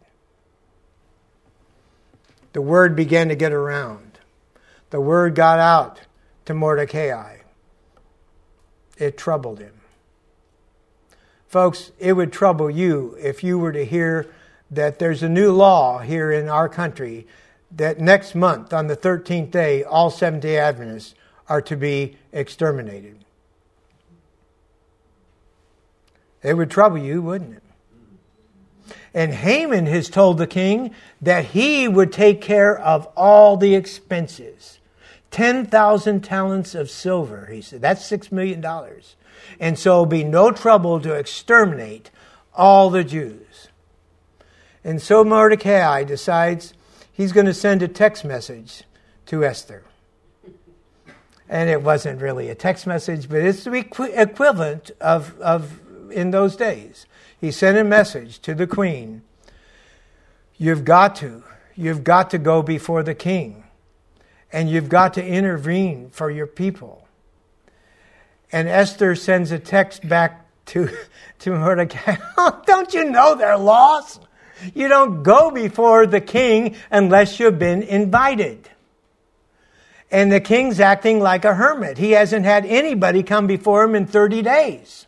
The 2.53 2.61
word 2.61 2.95
began 2.95 3.29
to 3.29 3.35
get 3.35 3.53
around. 3.53 4.19
The 4.89 5.01
word 5.01 5.35
got 5.35 5.59
out 5.59 6.01
to 6.45 6.53
Mordecai. 6.53 7.37
It 8.97 9.17
troubled 9.17 9.59
him. 9.59 9.73
Folks, 11.47 11.91
it 11.99 12.13
would 12.13 12.33
trouble 12.33 12.69
you 12.69 13.17
if 13.19 13.43
you 13.43 13.57
were 13.57 13.71
to 13.71 13.85
hear 13.85 14.27
that 14.71 14.99
there's 14.99 15.23
a 15.23 15.29
new 15.29 15.51
law 15.51 15.99
here 15.99 16.31
in 16.31 16.49
our 16.49 16.67
country 16.67 17.27
that 17.71 17.99
next 17.99 18.35
month, 18.35 18.73
on 18.73 18.87
the 18.87 18.97
13th 18.97 19.51
day, 19.51 19.83
all 19.83 20.09
Seventh 20.09 20.43
day 20.43 20.57
Adventists 20.57 21.15
are 21.47 21.61
to 21.61 21.75
be 21.75 22.17
exterminated. 22.31 23.23
It 26.41 26.55
would 26.55 26.69
trouble 26.69 26.97
you, 26.97 27.21
wouldn't 27.21 27.55
it? 27.57 27.63
And 29.13 29.33
Haman 29.33 29.85
has 29.87 30.09
told 30.09 30.37
the 30.37 30.47
king 30.47 30.93
that 31.21 31.45
he 31.45 31.87
would 31.87 32.11
take 32.11 32.41
care 32.41 32.77
of 32.77 33.07
all 33.15 33.57
the 33.57 33.75
expenses. 33.75 34.79
10,000 35.35 36.23
talents 36.23 36.73
of 36.73 36.89
silver, 36.89 37.47
he 37.51 37.61
said. 37.61 37.81
That's 37.81 38.09
$6 38.09 38.31
million. 38.31 38.65
And 39.59 39.77
so 39.77 40.05
be 40.05 40.23
no 40.23 40.53
trouble 40.53 41.01
to 41.01 41.13
exterminate 41.13 42.09
all 42.53 42.89
the 42.89 43.03
Jews. 43.03 43.67
And 44.81 45.01
so 45.01 45.25
Mordecai 45.25 46.05
decides 46.05 46.73
he's 47.11 47.33
going 47.33 47.47
to 47.47 47.53
send 47.53 47.81
a 47.81 47.89
text 47.89 48.23
message 48.23 48.83
to 49.25 49.43
Esther. 49.43 49.83
And 51.49 51.69
it 51.69 51.81
wasn't 51.81 52.21
really 52.21 52.47
a 52.47 52.55
text 52.55 52.87
message, 52.87 53.27
but 53.27 53.41
it's 53.41 53.65
the 53.65 53.73
equivalent 53.73 54.91
of, 55.01 55.37
of 55.41 55.81
in 56.11 56.31
those 56.31 56.55
days. 56.55 57.07
He 57.41 57.51
sent 57.51 57.77
a 57.77 57.83
message 57.83 58.39
to 58.39 58.55
the 58.55 58.67
queen 58.67 59.21
You've 60.57 60.85
got 60.85 61.17
to. 61.17 61.43
You've 61.75 62.05
got 62.05 62.29
to 62.29 62.37
go 62.37 62.61
before 62.61 63.03
the 63.03 63.13
king. 63.13 63.64
And 64.51 64.69
you've 64.69 64.89
got 64.89 65.15
to 65.15 65.25
intervene 65.25 66.09
for 66.09 66.29
your 66.31 66.47
people. 66.47 67.07
And 68.51 68.67
Esther 68.67 69.15
sends 69.15 69.51
a 69.51 69.59
text 69.59 70.07
back 70.07 70.45
to, 70.67 70.89
to 71.39 71.51
Mordecai 71.51 72.17
Don't 72.65 72.93
you 72.93 73.09
know 73.09 73.35
they're 73.35 73.57
lost? 73.57 74.21
You 74.73 74.87
don't 74.87 75.23
go 75.23 75.51
before 75.51 76.07
the 76.07 76.21
king 76.21 76.75
unless 76.89 77.39
you've 77.39 77.59
been 77.59 77.83
invited. 77.83 78.69
And 80.09 80.31
the 80.31 80.39
king's 80.39 80.79
acting 80.79 81.19
like 81.19 81.43
a 81.43 81.53
hermit. 81.53 81.97
He 81.97 82.11
hasn't 82.11 82.45
had 82.45 82.65
anybody 82.65 83.23
come 83.23 83.47
before 83.47 83.83
him 83.83 83.95
in 83.95 84.05
30 84.05 84.43
days. 84.43 85.07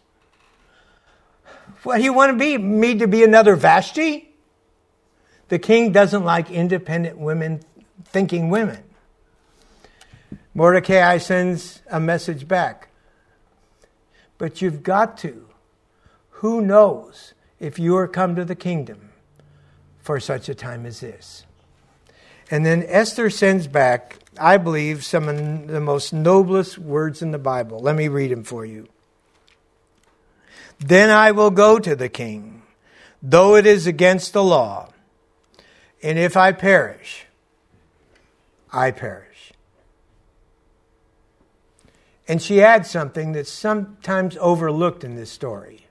What 1.83 1.97
do 1.97 2.03
you 2.03 2.11
want 2.11 2.33
to 2.33 2.37
be? 2.37 2.57
Me 2.57 2.95
to 2.95 3.07
be 3.07 3.23
another 3.23 3.55
Vashti? 3.55 4.29
The 5.47 5.59
king 5.59 5.93
doesn't 5.93 6.25
like 6.25 6.51
independent 6.51 7.17
women 7.17 7.61
thinking 8.05 8.49
women. 8.49 8.83
Mordecai 10.57 11.19
sends 11.19 11.83
a 11.87 11.99
message 11.99 12.47
back. 12.47 12.89
But 14.39 14.59
you've 14.59 14.81
got 14.81 15.15
to. 15.19 15.47
Who 16.41 16.61
knows 16.63 17.35
if 17.59 17.77
you 17.77 17.95
are 17.95 18.07
come 18.07 18.35
to 18.35 18.43
the 18.43 18.55
kingdom 18.55 19.11
for 19.99 20.19
such 20.19 20.49
a 20.49 20.55
time 20.55 20.87
as 20.87 20.99
this? 20.99 21.45
And 22.49 22.65
then 22.65 22.83
Esther 22.87 23.29
sends 23.29 23.67
back, 23.67 24.17
I 24.39 24.57
believe, 24.57 25.05
some 25.05 25.29
of 25.29 25.67
the 25.67 25.79
most 25.79 26.11
noblest 26.11 26.79
words 26.79 27.21
in 27.21 27.29
the 27.29 27.37
Bible. 27.37 27.77
Let 27.79 27.95
me 27.95 28.07
read 28.07 28.31
them 28.31 28.43
for 28.43 28.65
you. 28.65 28.87
Then 30.79 31.11
I 31.11 31.33
will 31.33 31.51
go 31.51 31.77
to 31.77 31.95
the 31.95 32.09
king, 32.09 32.63
though 33.21 33.55
it 33.55 33.67
is 33.67 33.85
against 33.85 34.33
the 34.33 34.43
law. 34.43 34.89
And 36.01 36.17
if 36.17 36.35
I 36.35 36.51
perish, 36.51 37.27
I 38.73 38.89
perish. 38.89 39.26
And 42.27 42.41
she 42.41 42.61
adds 42.61 42.89
something 42.89 43.31
that's 43.31 43.51
sometimes 43.51 44.37
overlooked 44.39 45.03
in 45.03 45.15
this 45.15 45.31
story. 45.31 45.87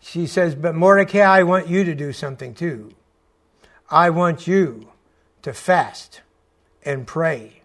She 0.00 0.26
says, 0.26 0.54
But 0.54 0.74
Mordecai, 0.74 1.20
I 1.20 1.42
want 1.42 1.68
you 1.68 1.84
to 1.84 1.94
do 1.94 2.12
something 2.12 2.54
too. 2.54 2.94
I 3.90 4.10
want 4.10 4.46
you 4.46 4.90
to 5.42 5.52
fast 5.52 6.22
and 6.84 7.06
pray 7.06 7.62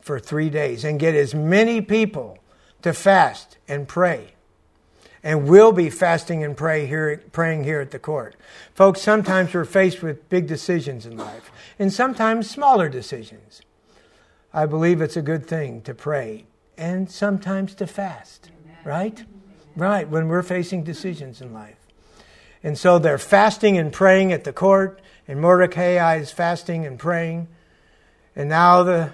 for 0.00 0.18
three 0.18 0.48
days 0.48 0.84
and 0.84 0.98
get 0.98 1.14
as 1.14 1.34
many 1.34 1.80
people 1.80 2.38
to 2.82 2.94
fast 2.94 3.58
and 3.68 3.86
pray 3.86 4.32
and 5.22 5.48
we'll 5.48 5.72
be 5.72 5.90
fasting 5.90 6.44
and 6.44 6.56
pray 6.56 6.86
here, 6.86 7.22
praying 7.32 7.64
here 7.64 7.80
at 7.80 7.90
the 7.90 7.98
court. 7.98 8.36
Folks, 8.74 9.00
sometimes 9.00 9.52
we're 9.52 9.64
faced 9.64 10.02
with 10.02 10.28
big 10.28 10.46
decisions 10.46 11.06
in 11.06 11.16
life, 11.16 11.50
and 11.78 11.92
sometimes 11.92 12.48
smaller 12.48 12.88
decisions. 12.88 13.62
I 14.52 14.66
believe 14.66 15.00
it's 15.00 15.16
a 15.16 15.22
good 15.22 15.46
thing 15.46 15.82
to 15.82 15.94
pray 15.94 16.46
and 16.78 17.10
sometimes 17.10 17.74
to 17.74 17.86
fast, 17.86 18.50
right? 18.84 19.22
Right, 19.76 20.08
when 20.08 20.28
we're 20.28 20.42
facing 20.42 20.84
decisions 20.84 21.42
in 21.42 21.52
life. 21.52 21.76
And 22.62 22.78
so 22.78 22.98
they're 22.98 23.18
fasting 23.18 23.76
and 23.76 23.92
praying 23.92 24.32
at 24.32 24.44
the 24.44 24.52
court, 24.52 25.00
and 25.26 25.40
Mordecai 25.40 26.16
is 26.16 26.32
fasting 26.32 26.86
and 26.86 26.98
praying. 26.98 27.48
And 28.34 28.48
now 28.48 28.82
the, 28.82 29.10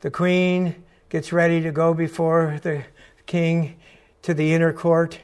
the 0.00 0.10
queen 0.10 0.82
gets 1.10 1.32
ready 1.32 1.60
to 1.60 1.70
go 1.70 1.92
before 1.92 2.58
the 2.62 2.84
king 3.26 3.76
to 4.22 4.32
the 4.32 4.54
inner 4.54 4.72
court 4.72 5.20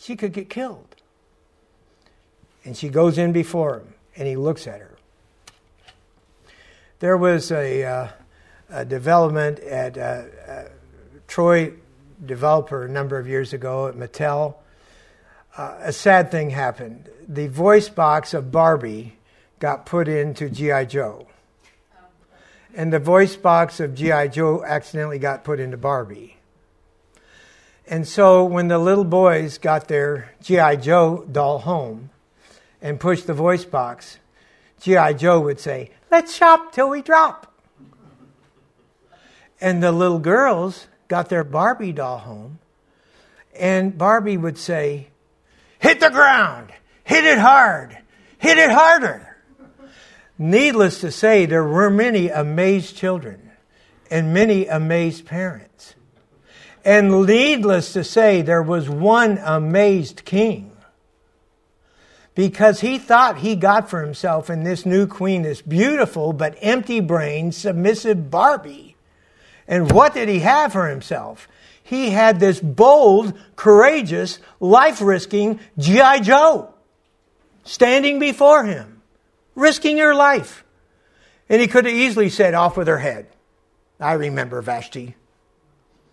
she 0.00 0.16
could 0.16 0.32
get 0.32 0.48
killed. 0.48 0.96
And 2.64 2.76
she 2.76 2.88
goes 2.88 3.18
in 3.18 3.32
before 3.32 3.78
him, 3.78 3.94
and 4.16 4.26
he 4.26 4.34
looks 4.34 4.66
at 4.66 4.80
her. 4.80 4.96
There 6.98 7.16
was 7.16 7.52
a, 7.52 7.84
uh, 7.84 8.08
a 8.70 8.84
development 8.84 9.58
at 9.60 9.98
uh, 9.98 10.22
uh, 10.48 10.64
Troy 11.26 11.72
developer 12.24 12.84
a 12.84 12.88
number 12.88 13.18
of 13.18 13.26
years 13.26 13.52
ago 13.52 13.88
at 13.88 13.94
Mattel. 13.94 14.54
Uh, 15.56 15.76
a 15.80 15.92
sad 15.92 16.30
thing 16.30 16.50
happened. 16.50 17.08
The 17.26 17.48
voice 17.48 17.88
box 17.88 18.34
of 18.34 18.52
Barbie 18.52 19.16
got 19.58 19.86
put 19.86 20.08
into 20.08 20.48
G.I. 20.48 20.86
Joe. 20.86 21.26
And 22.74 22.92
the 22.92 22.98
voice 22.98 23.36
box 23.36 23.80
of 23.80 23.94
G.I. 23.94 24.28
Joe 24.28 24.64
accidentally 24.64 25.18
got 25.18 25.42
put 25.42 25.58
into 25.58 25.76
Barbie. 25.76 26.36
And 27.86 28.06
so 28.06 28.44
when 28.44 28.68
the 28.68 28.78
little 28.78 29.04
boys 29.04 29.58
got 29.58 29.88
their 29.88 30.32
G.I. 30.42 30.76
Joe 30.76 31.26
doll 31.30 31.58
home 31.58 32.10
and 32.80 33.00
pushed 33.00 33.26
the 33.26 33.34
voice 33.34 33.64
box, 33.64 34.18
G.I. 34.80 35.14
Joe 35.14 35.40
would 35.40 35.58
say, 35.58 35.90
Let's 36.10 36.34
shop 36.34 36.72
till 36.72 36.88
we 36.90 37.02
drop. 37.02 37.49
And 39.60 39.82
the 39.82 39.92
little 39.92 40.18
girls 40.18 40.86
got 41.08 41.28
their 41.28 41.44
Barbie 41.44 41.92
doll 41.92 42.18
home, 42.18 42.58
and 43.58 43.96
Barbie 43.96 44.36
would 44.36 44.58
say, 44.58 45.08
Hit 45.78 46.00
the 46.00 46.10
ground, 46.10 46.70
hit 47.04 47.24
it 47.24 47.38
hard, 47.38 47.96
hit 48.38 48.58
it 48.58 48.70
harder. 48.70 49.36
Needless 50.38 51.00
to 51.02 51.10
say, 51.10 51.44
there 51.44 51.64
were 51.64 51.90
many 51.90 52.28
amazed 52.28 52.96
children 52.96 53.50
and 54.10 54.32
many 54.32 54.66
amazed 54.66 55.26
parents. 55.26 55.94
And 56.84 57.26
needless 57.26 57.92
to 57.92 58.04
say, 58.04 58.40
there 58.40 58.62
was 58.62 58.88
one 58.88 59.38
amazed 59.42 60.24
king 60.24 60.70
because 62.34 62.80
he 62.80 62.98
thought 62.98 63.38
he 63.38 63.54
got 63.54 63.90
for 63.90 64.02
himself 64.02 64.48
in 64.48 64.64
this 64.64 64.86
new 64.86 65.06
queen 65.06 65.42
this 65.42 65.60
beautiful 65.60 66.32
but 66.32 66.56
empty 66.62 67.00
brained, 67.00 67.54
submissive 67.54 68.30
Barbie. 68.30 68.89
And 69.68 69.90
what 69.92 70.14
did 70.14 70.28
he 70.28 70.40
have 70.40 70.72
for 70.72 70.88
himself? 70.88 71.48
He 71.82 72.10
had 72.10 72.38
this 72.38 72.60
bold, 72.60 73.38
courageous, 73.56 74.38
life 74.60 75.00
risking 75.00 75.60
G.I. 75.78 76.20
Joe 76.20 76.74
standing 77.64 78.18
before 78.18 78.64
him, 78.64 79.02
risking 79.54 79.98
her 79.98 80.14
life. 80.14 80.64
And 81.48 81.60
he 81.60 81.66
could 81.66 81.84
have 81.84 81.94
easily 81.94 82.28
said, 82.28 82.54
Off 82.54 82.76
with 82.76 82.86
her 82.86 82.98
head. 82.98 83.26
I 83.98 84.12
remember 84.12 84.62
Vashti. 84.62 85.16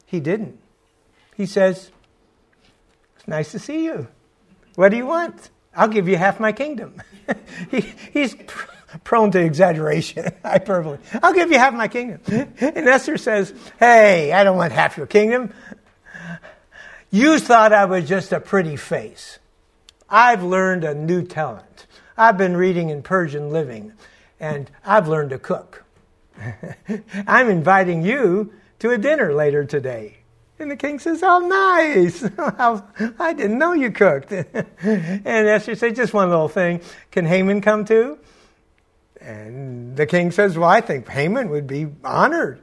He 0.06 0.20
didn't. 0.20 0.60
He 1.36 1.46
says, 1.46 1.92
It's 3.16 3.28
nice 3.28 3.52
to 3.52 3.60
see 3.60 3.86
you. 3.86 4.08
What 4.76 4.90
do 4.90 4.98
you 4.98 5.06
want? 5.06 5.52
I'll 5.76 5.88
give 5.88 6.08
you 6.08 6.18
half 6.18 6.40
my 6.40 6.52
kingdom. 6.52 7.02
he, 7.72 7.82
he's 8.12 8.36
prone 9.04 9.32
to 9.32 9.40
exaggeration, 9.40 10.32
hyperbole. 10.44 10.98
I'll 11.22 11.34
give 11.34 11.52
you 11.52 11.58
half 11.58 11.74
my 11.74 11.88
kingdom. 11.88 12.22
And 12.60 12.88
Esther 12.88 13.18
says, 13.18 13.54
Hey, 13.80 14.32
I 14.32 14.44
don't 14.44 14.58
want 14.58 14.74
half 14.74 14.98
your 14.98 15.08
kingdom. 15.08 15.54
You 17.10 17.40
thought 17.40 17.72
I 17.72 17.86
was 17.86 18.08
just 18.08 18.34
a 18.34 18.40
pretty 18.40 18.76
face. 18.76 19.40
I've 20.10 20.44
learned 20.44 20.84
a 20.84 20.94
new 20.94 21.24
talent. 21.24 21.88
I've 22.18 22.38
been 22.38 22.58
reading 22.58 22.90
in 22.90 23.02
Persian 23.02 23.50
Living, 23.50 23.94
and 24.40 24.70
I've 24.86 25.08
learned 25.08 25.30
to 25.30 25.40
cook. 25.40 25.84
I'm 27.28 27.50
inviting 27.50 28.02
you 28.02 28.54
to 28.80 28.92
a 28.92 28.98
dinner 28.98 29.34
later 29.34 29.64
today. 29.66 30.18
And 30.60 30.72
the 30.72 30.76
king 30.76 31.00
says, 31.00 31.22
Oh, 31.24 31.40
nice. 31.40 32.24
I 33.20 33.34
didn't 33.34 33.60
know 33.60 33.74
you 33.74 33.92
cooked. 33.92 34.32
and 34.32 34.68
Esther 35.48 35.76
says, 35.76 35.96
Just 35.96 36.14
one 36.14 36.30
little 36.30 36.50
thing. 36.50 36.82
Can 37.12 37.26
Haman 37.26 37.62
come 37.62 37.86
too? 37.86 38.18
And 39.22 39.96
the 39.96 40.06
king 40.06 40.32
says, 40.32 40.58
Well, 40.58 40.70
I 40.70 40.82
think 40.82 41.08
Haman 41.08 41.50
would 41.50 41.68
be 41.68 41.88
honored. 42.04 42.62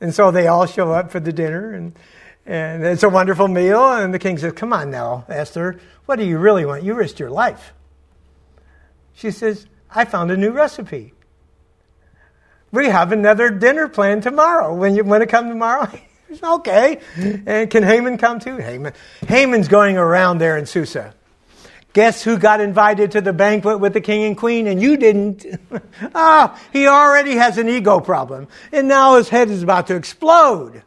And 0.00 0.14
so 0.14 0.30
they 0.30 0.46
all 0.46 0.66
show 0.66 0.92
up 0.92 1.10
for 1.10 1.20
the 1.20 1.32
dinner, 1.32 1.72
and, 1.72 1.94
and 2.46 2.84
it's 2.84 3.02
a 3.02 3.08
wonderful 3.08 3.48
meal. 3.48 3.92
And 3.92 4.14
the 4.14 4.18
king 4.18 4.38
says, 4.38 4.52
Come 4.52 4.72
on 4.72 4.90
now, 4.90 5.24
Esther. 5.28 5.80
What 6.06 6.16
do 6.16 6.24
you 6.24 6.38
really 6.38 6.64
want? 6.64 6.84
You 6.84 6.94
risked 6.94 7.20
your 7.20 7.30
life. 7.30 7.72
She 9.14 9.30
says, 9.30 9.66
I 9.90 10.04
found 10.04 10.30
a 10.30 10.36
new 10.36 10.52
recipe. 10.52 11.12
We 12.70 12.86
have 12.86 13.12
another 13.12 13.50
dinner 13.50 13.88
planned 13.88 14.22
tomorrow. 14.22 14.74
When 14.74 14.94
you 14.94 15.04
want 15.04 15.22
to 15.22 15.26
come 15.26 15.48
tomorrow? 15.48 15.90
okay. 16.42 17.00
And 17.16 17.70
can 17.70 17.82
Haman 17.82 18.18
come 18.18 18.40
too? 18.40 18.56
Haman. 18.58 18.92
Haman's 19.26 19.68
going 19.68 19.96
around 19.96 20.38
there 20.38 20.56
in 20.56 20.66
Susa. 20.66 21.14
Guess 21.98 22.22
who 22.22 22.38
got 22.38 22.60
invited 22.60 23.10
to 23.10 23.20
the 23.20 23.32
banquet 23.32 23.80
with 23.80 23.92
the 23.92 24.00
king 24.00 24.22
and 24.22 24.36
queen 24.36 24.68
and 24.68 24.80
you 24.80 24.96
didn't? 24.96 25.44
ah, 26.14 26.56
he 26.72 26.86
already 26.86 27.34
has 27.34 27.58
an 27.58 27.68
ego 27.68 27.98
problem. 27.98 28.46
And 28.70 28.86
now 28.86 29.16
his 29.16 29.28
head 29.28 29.50
is 29.50 29.64
about 29.64 29.88
to 29.88 29.96
explode. 29.96 30.84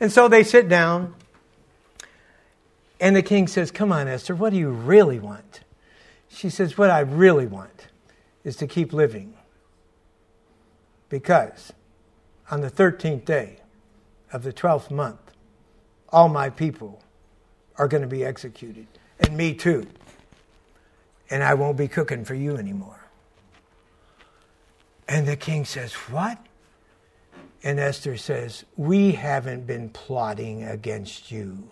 And 0.00 0.10
so 0.10 0.26
they 0.26 0.42
sit 0.42 0.68
down. 0.68 1.14
And 2.98 3.14
the 3.14 3.22
king 3.22 3.46
says, 3.46 3.70
Come 3.70 3.92
on, 3.92 4.08
Esther, 4.08 4.34
what 4.34 4.50
do 4.50 4.58
you 4.58 4.70
really 4.70 5.20
want? 5.20 5.60
She 6.26 6.50
says, 6.50 6.76
What 6.76 6.90
I 6.90 6.98
really 6.98 7.46
want 7.46 7.86
is 8.42 8.56
to 8.56 8.66
keep 8.66 8.92
living. 8.92 9.34
Because 11.08 11.72
on 12.50 12.60
the 12.60 12.72
13th 12.72 13.24
day 13.24 13.60
of 14.32 14.42
the 14.42 14.52
12th 14.52 14.90
month, 14.90 15.20
all 16.08 16.28
my 16.28 16.50
people 16.50 17.04
are 17.76 17.86
going 17.86 18.02
to 18.02 18.08
be 18.08 18.24
executed, 18.24 18.88
and 19.20 19.36
me 19.36 19.54
too. 19.54 19.86
And 21.30 21.42
I 21.42 21.54
won't 21.54 21.76
be 21.76 21.88
cooking 21.88 22.24
for 22.24 22.34
you 22.34 22.56
anymore. 22.56 23.00
And 25.08 25.26
the 25.26 25.36
king 25.36 25.64
says, 25.64 25.92
What? 25.94 26.38
And 27.62 27.80
Esther 27.80 28.16
says, 28.16 28.64
We 28.76 29.12
haven't 29.12 29.66
been 29.66 29.88
plotting 29.88 30.64
against 30.64 31.30
you. 31.30 31.70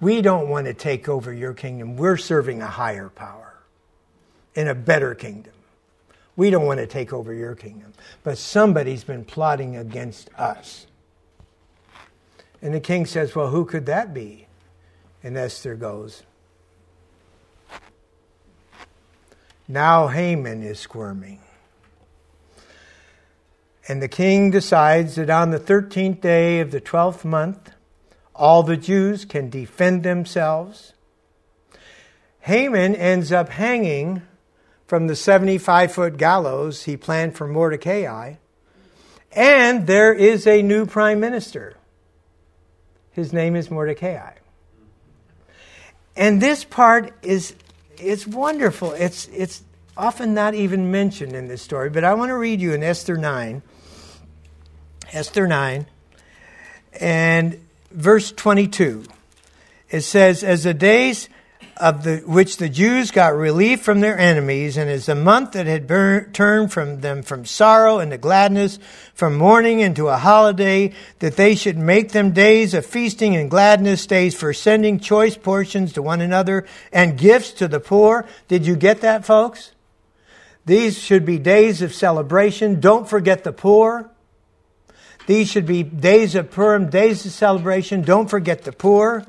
We 0.00 0.22
don't 0.22 0.48
want 0.48 0.66
to 0.66 0.74
take 0.74 1.08
over 1.08 1.32
your 1.32 1.54
kingdom. 1.54 1.96
We're 1.96 2.16
serving 2.16 2.60
a 2.60 2.66
higher 2.66 3.08
power 3.08 3.54
in 4.54 4.68
a 4.68 4.74
better 4.74 5.14
kingdom. 5.14 5.52
We 6.36 6.50
don't 6.50 6.66
want 6.66 6.80
to 6.80 6.86
take 6.86 7.12
over 7.12 7.32
your 7.32 7.54
kingdom. 7.54 7.92
But 8.24 8.38
somebody's 8.38 9.04
been 9.04 9.24
plotting 9.24 9.76
against 9.76 10.34
us. 10.34 10.86
And 12.60 12.74
the 12.74 12.80
king 12.80 13.06
says, 13.06 13.34
Well, 13.34 13.48
who 13.48 13.64
could 13.64 13.86
that 13.86 14.12
be? 14.12 14.46
And 15.22 15.36
Esther 15.36 15.74
goes, 15.74 16.22
Now 19.66 20.08
Haman 20.08 20.62
is 20.62 20.78
squirming. 20.78 21.40
And 23.88 24.02
the 24.02 24.08
king 24.08 24.50
decides 24.50 25.16
that 25.16 25.30
on 25.30 25.50
the 25.50 25.58
13th 25.58 26.20
day 26.20 26.60
of 26.60 26.70
the 26.70 26.80
12th 26.80 27.24
month, 27.24 27.70
all 28.34 28.62
the 28.62 28.76
Jews 28.76 29.24
can 29.24 29.50
defend 29.50 30.02
themselves. 30.02 30.94
Haman 32.40 32.94
ends 32.94 33.32
up 33.32 33.50
hanging 33.50 34.22
from 34.86 35.06
the 35.06 35.16
75 35.16 35.92
foot 35.92 36.16
gallows 36.16 36.84
he 36.84 36.96
planned 36.96 37.36
for 37.36 37.46
Mordecai. 37.46 38.34
And 39.32 39.86
there 39.86 40.12
is 40.12 40.46
a 40.46 40.62
new 40.62 40.86
prime 40.86 41.20
minister. 41.20 41.76
His 43.10 43.32
name 43.32 43.56
is 43.56 43.70
Mordecai. 43.70 44.34
And 46.16 46.40
this 46.40 46.64
part 46.64 47.12
is 47.22 47.54
it's 47.98 48.26
wonderful. 48.26 48.92
It's, 48.92 49.28
it's 49.28 49.62
often 49.96 50.34
not 50.34 50.54
even 50.54 50.90
mentioned 50.90 51.34
in 51.34 51.48
this 51.48 51.62
story, 51.62 51.90
but 51.90 52.04
I 52.04 52.14
want 52.14 52.30
to 52.30 52.36
read 52.36 52.60
you 52.60 52.72
in 52.72 52.82
Esther 52.82 53.16
9. 53.16 53.62
Esther 55.12 55.46
9 55.46 55.86
and 57.00 57.60
verse 57.90 58.32
22. 58.32 59.04
It 59.90 60.00
says, 60.00 60.42
As 60.42 60.64
the 60.64 60.74
days 60.74 61.28
of 61.76 62.04
the, 62.04 62.18
which 62.26 62.58
the 62.58 62.68
Jews 62.68 63.10
got 63.10 63.34
relief 63.34 63.82
from 63.82 64.00
their 64.00 64.18
enemies, 64.18 64.76
and 64.76 64.88
as 64.88 65.06
the 65.06 65.14
month 65.14 65.52
that 65.52 65.66
had 65.66 65.88
turned 66.32 66.72
from 66.72 67.00
them 67.00 67.22
from 67.22 67.44
sorrow 67.44 67.98
into 67.98 68.18
gladness, 68.18 68.78
from 69.14 69.36
mourning 69.36 69.80
into 69.80 70.08
a 70.08 70.16
holiday, 70.16 70.92
that 71.18 71.36
they 71.36 71.54
should 71.54 71.76
make 71.76 72.12
them 72.12 72.32
days 72.32 72.74
of 72.74 72.86
feasting 72.86 73.34
and 73.36 73.50
gladness, 73.50 74.06
days 74.06 74.34
for 74.34 74.52
sending 74.52 75.00
choice 75.00 75.36
portions 75.36 75.92
to 75.92 76.02
one 76.02 76.20
another 76.20 76.66
and 76.92 77.18
gifts 77.18 77.52
to 77.52 77.68
the 77.68 77.80
poor. 77.80 78.26
Did 78.48 78.66
you 78.66 78.76
get 78.76 79.00
that, 79.00 79.24
folks? 79.24 79.72
These 80.66 80.98
should 80.98 81.26
be 81.26 81.38
days 81.38 81.82
of 81.82 81.92
celebration. 81.92 82.80
Don't 82.80 83.08
forget 83.08 83.44
the 83.44 83.52
poor. 83.52 84.10
These 85.26 85.50
should 85.50 85.66
be 85.66 85.82
days 85.82 86.34
of 86.34 86.50
Purim, 86.50 86.90
days 86.90 87.24
of 87.26 87.32
celebration. 87.32 88.02
Don't 88.02 88.28
forget 88.28 88.62
the 88.62 88.72
poor. 88.72 89.24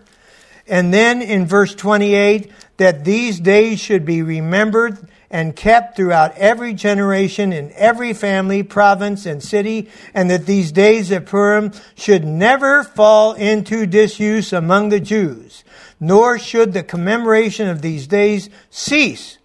And 0.67 0.93
then 0.93 1.21
in 1.21 1.45
verse 1.45 1.75
28, 1.75 2.51
that 2.77 3.05
these 3.05 3.39
days 3.39 3.79
should 3.79 4.05
be 4.05 4.21
remembered 4.21 5.07
and 5.29 5.55
kept 5.55 5.95
throughout 5.95 6.35
every 6.37 6.73
generation 6.73 7.51
in 7.51 7.71
every 7.73 8.13
family, 8.13 8.63
province, 8.63 9.25
and 9.25 9.43
city, 9.43 9.89
and 10.13 10.29
that 10.29 10.45
these 10.45 10.71
days 10.71 11.11
of 11.11 11.25
Purim 11.25 11.71
should 11.95 12.23
never 12.23 12.83
fall 12.83 13.33
into 13.33 13.85
disuse 13.85 14.53
among 14.53 14.89
the 14.89 14.99
Jews, 14.99 15.63
nor 15.99 16.39
should 16.39 16.73
the 16.73 16.83
commemoration 16.83 17.67
of 17.67 17.81
these 17.81 18.07
days 18.07 18.49
cease 18.69 19.37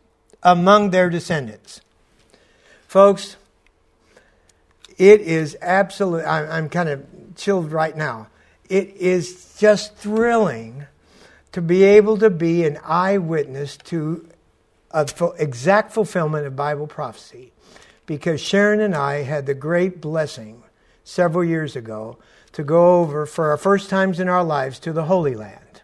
among 0.42 0.90
their 0.90 1.10
descendants. 1.10 1.80
Folks, 2.86 3.36
it 4.96 5.20
is 5.20 5.56
absolute. 5.60 6.24
I'm 6.24 6.68
kind 6.68 6.88
of 6.88 7.06
chilled 7.36 7.72
right 7.72 7.96
now. 7.96 8.28
It 8.68 8.96
is 8.96 9.56
just 9.58 9.96
thrilling 9.96 10.86
to 11.52 11.60
be 11.60 11.82
able 11.82 12.16
to 12.18 12.30
be 12.30 12.64
an 12.64 12.78
eyewitness 12.84 13.76
to 13.76 14.28
a 14.92 15.08
exact 15.38 15.92
fulfillment 15.92 16.46
of 16.46 16.56
Bible 16.56 16.86
prophecy. 16.86 17.52
Because 18.06 18.40
Sharon 18.40 18.80
and 18.80 18.94
I 18.94 19.22
had 19.22 19.46
the 19.46 19.54
great 19.54 20.00
blessing 20.00 20.62
several 21.04 21.44
years 21.44 21.76
ago 21.76 22.18
to 22.52 22.64
go 22.64 23.00
over 23.00 23.26
for 23.26 23.50
our 23.50 23.56
first 23.56 23.88
times 23.88 24.18
in 24.18 24.28
our 24.28 24.42
lives 24.42 24.80
to 24.80 24.92
the 24.92 25.04
Holy 25.04 25.36
Land. 25.36 25.82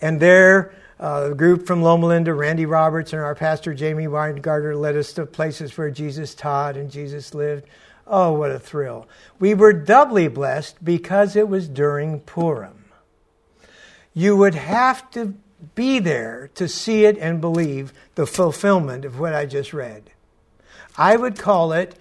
And 0.00 0.20
there, 0.20 0.74
uh, 1.00 1.30
a 1.32 1.34
group 1.34 1.66
from 1.66 1.82
Loma 1.82 2.08
Linda, 2.08 2.34
Randy 2.34 2.66
Roberts, 2.66 3.12
and 3.12 3.22
our 3.22 3.34
pastor 3.34 3.72
Jamie 3.72 4.08
Weingarter 4.08 4.76
led 4.76 4.96
us 4.96 5.12
to 5.14 5.24
places 5.24 5.76
where 5.76 5.90
Jesus 5.90 6.34
taught 6.34 6.76
and 6.76 6.90
Jesus 6.90 7.34
lived. 7.34 7.64
Oh, 8.06 8.32
what 8.32 8.50
a 8.50 8.58
thrill. 8.58 9.08
We 9.38 9.54
were 9.54 9.72
doubly 9.72 10.28
blessed 10.28 10.84
because 10.84 11.36
it 11.36 11.48
was 11.48 11.68
during 11.68 12.20
Purim 12.20 12.77
you 14.18 14.36
would 14.36 14.56
have 14.56 15.08
to 15.12 15.32
be 15.76 16.00
there 16.00 16.50
to 16.56 16.66
see 16.66 17.04
it 17.04 17.16
and 17.18 17.40
believe 17.40 17.92
the 18.16 18.26
fulfillment 18.26 19.04
of 19.04 19.20
what 19.20 19.32
I 19.32 19.46
just 19.46 19.72
read. 19.72 20.10
I 20.96 21.16
would 21.16 21.38
call 21.38 21.72
it 21.72 21.96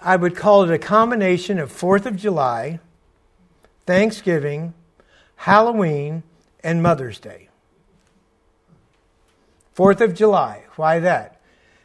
I 0.00 0.16
would 0.16 0.34
call 0.34 0.64
it 0.64 0.70
a 0.74 0.78
combination 0.78 1.60
of 1.60 1.70
4th 1.70 2.06
of 2.06 2.16
July, 2.16 2.80
Thanksgiving, 3.86 4.74
Halloween, 5.36 6.24
and 6.64 6.82
Mother's 6.82 7.20
Day. 7.20 7.48
4th 9.76 10.00
of 10.00 10.14
July. 10.14 10.64
Why 10.74 10.98
that? 10.98 11.40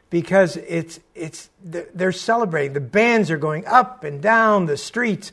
Because 0.10 0.58
it's 0.58 1.00
it's 1.13 1.52
they're 1.63 2.12
celebrating. 2.12 2.74
The 2.74 2.80
bands 2.80 3.30
are 3.30 3.38
going 3.38 3.68
up 3.68 4.04
and 4.04 4.24
down 4.24 4.66
the 4.66 4.78
streets 4.78 5.32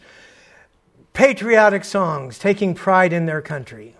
patriotic 1.14 1.84
songs, 1.84 2.38
taking 2.38 2.74
pride 2.74 3.14
in 3.14 3.24
their 3.24 3.40
country. 3.40 3.94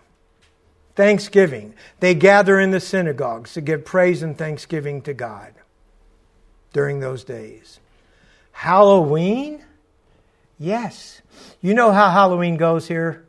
Thanksgiving. 0.95 1.75
They 2.01 2.15
gather 2.15 2.61
in 2.61 2.71
the 2.71 2.81
synagogues 2.81 3.55
to 3.55 3.61
give 3.61 3.85
praise 3.85 4.23
and 4.23 4.37
thanksgiving 4.37 5.03
to 5.03 5.15
God 5.15 5.55
during 6.73 7.01
those 7.01 7.25
days. 7.25 7.81
Halloween? 8.53 9.65
Yes. 10.59 11.21
You 11.61 11.75
know 11.75 11.93
how 11.93 12.11
Halloween 12.11 12.57
goes 12.57 12.87
here 12.87 13.25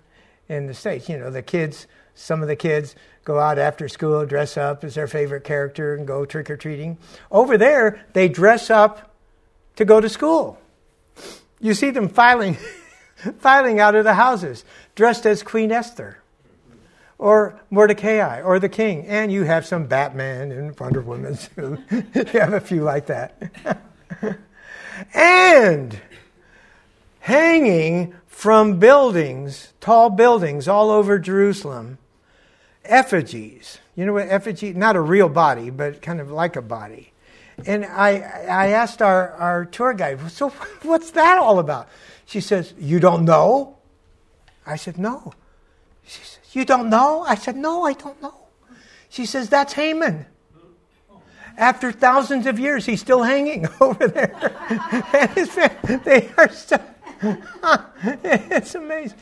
in 0.48 0.68
the 0.68 0.74
States. 0.74 1.10
You 1.10 1.18
know, 1.18 1.32
the 1.32 1.42
kids, 1.42 1.88
some 2.14 2.42
of 2.42 2.48
the 2.48 2.56
kids 2.56 2.96
go 3.24 3.40
out 3.40 3.58
after 3.58 3.90
school, 3.90 4.26
dress 4.26 4.56
up 4.56 4.84
as 4.84 4.94
their 4.94 5.08
favorite 5.08 5.44
character, 5.44 5.96
and 5.96 6.06
go 6.06 6.26
trick 6.26 6.50
or 6.52 6.58
treating. 6.58 6.98
Over 7.32 7.58
there, 7.58 8.06
they 8.14 8.30
dress 8.30 8.70
up 8.70 9.16
to 9.78 9.86
go 9.86 10.00
to 10.00 10.08
school. 10.08 10.60
You 11.60 11.74
see 11.74 11.90
them 11.90 12.10
filing, 12.10 12.58
filing 13.40 13.80
out 13.80 13.96
of 13.96 14.04
the 14.04 14.14
houses, 14.14 14.64
dressed 14.94 15.26
as 15.26 15.42
Queen 15.42 15.72
Esther 15.72 16.20
or 17.18 17.60
Mordecai 17.70 18.42
or 18.42 18.60
the 18.60 18.70
king. 18.70 19.06
And 19.06 19.32
you 19.32 19.44
have 19.44 19.66
some 19.66 19.88
Batman 19.88 20.52
and 20.52 20.80
Wonder 20.80 21.02
Woman 21.02 21.38
too. 21.38 21.78
you 22.14 22.26
have 22.40 22.54
a 22.54 22.60
few 22.60 22.84
like 22.84 23.08
that. 23.08 23.52
and 25.14 26.00
hanging 27.20 28.14
from 28.28 28.80
buildings, 28.80 29.74
tall 29.80 30.10
buildings 30.10 30.68
all 30.68 30.92
over 30.92 31.18
Jerusalem, 31.18 31.98
effigies. 32.84 33.80
You 33.96 34.06
know 34.06 34.14
what 34.14 34.28
effigy? 34.28 34.74
Not 34.74 34.96
a 34.96 35.02
real 35.02 35.30
body, 35.30 35.70
but 35.70 36.02
kind 36.02 36.20
of 36.20 36.30
like 36.30 36.56
a 36.56 36.62
body. 36.62 37.12
And 37.66 37.86
I, 37.86 38.18
I 38.50 38.68
asked 38.70 39.02
our, 39.02 39.32
our 39.32 39.66
tour 39.66 39.94
guide, 39.94 40.20
so 40.32 40.50
what's 40.84 41.12
that 41.12 41.38
all 41.38 41.60
about? 41.60 41.88
She 42.26 42.42
says, 42.42 42.74
You 42.78 43.00
don't 43.00 43.26
know? 43.26 43.78
I 44.66 44.76
said, 44.76 44.98
No. 44.98 45.34
She 46.06 46.22
says, 46.22 46.40
You 46.54 46.66
don't 46.66 46.90
know? 46.90 47.24
I 47.28 47.36
said, 47.36 47.56
No, 47.56 47.84
I 47.84 47.94
don't 47.94 48.22
know. 48.22 48.36
She 49.10 49.26
says, 49.26 49.50
That's 49.50 49.74
Haman. 49.74 50.26
After 51.58 51.92
thousands 51.92 52.48
of 52.48 52.60
years, 52.60 52.86
he's 52.86 53.00
still 53.00 53.24
hanging 53.24 53.68
over 53.82 54.08
there. 54.08 54.36
and 55.14 55.30
his 55.32 55.50
family, 55.50 55.98
they 56.04 56.30
are 56.38 56.50
still. 56.50 56.82
it's 58.24 58.76
amazing. 58.76 59.18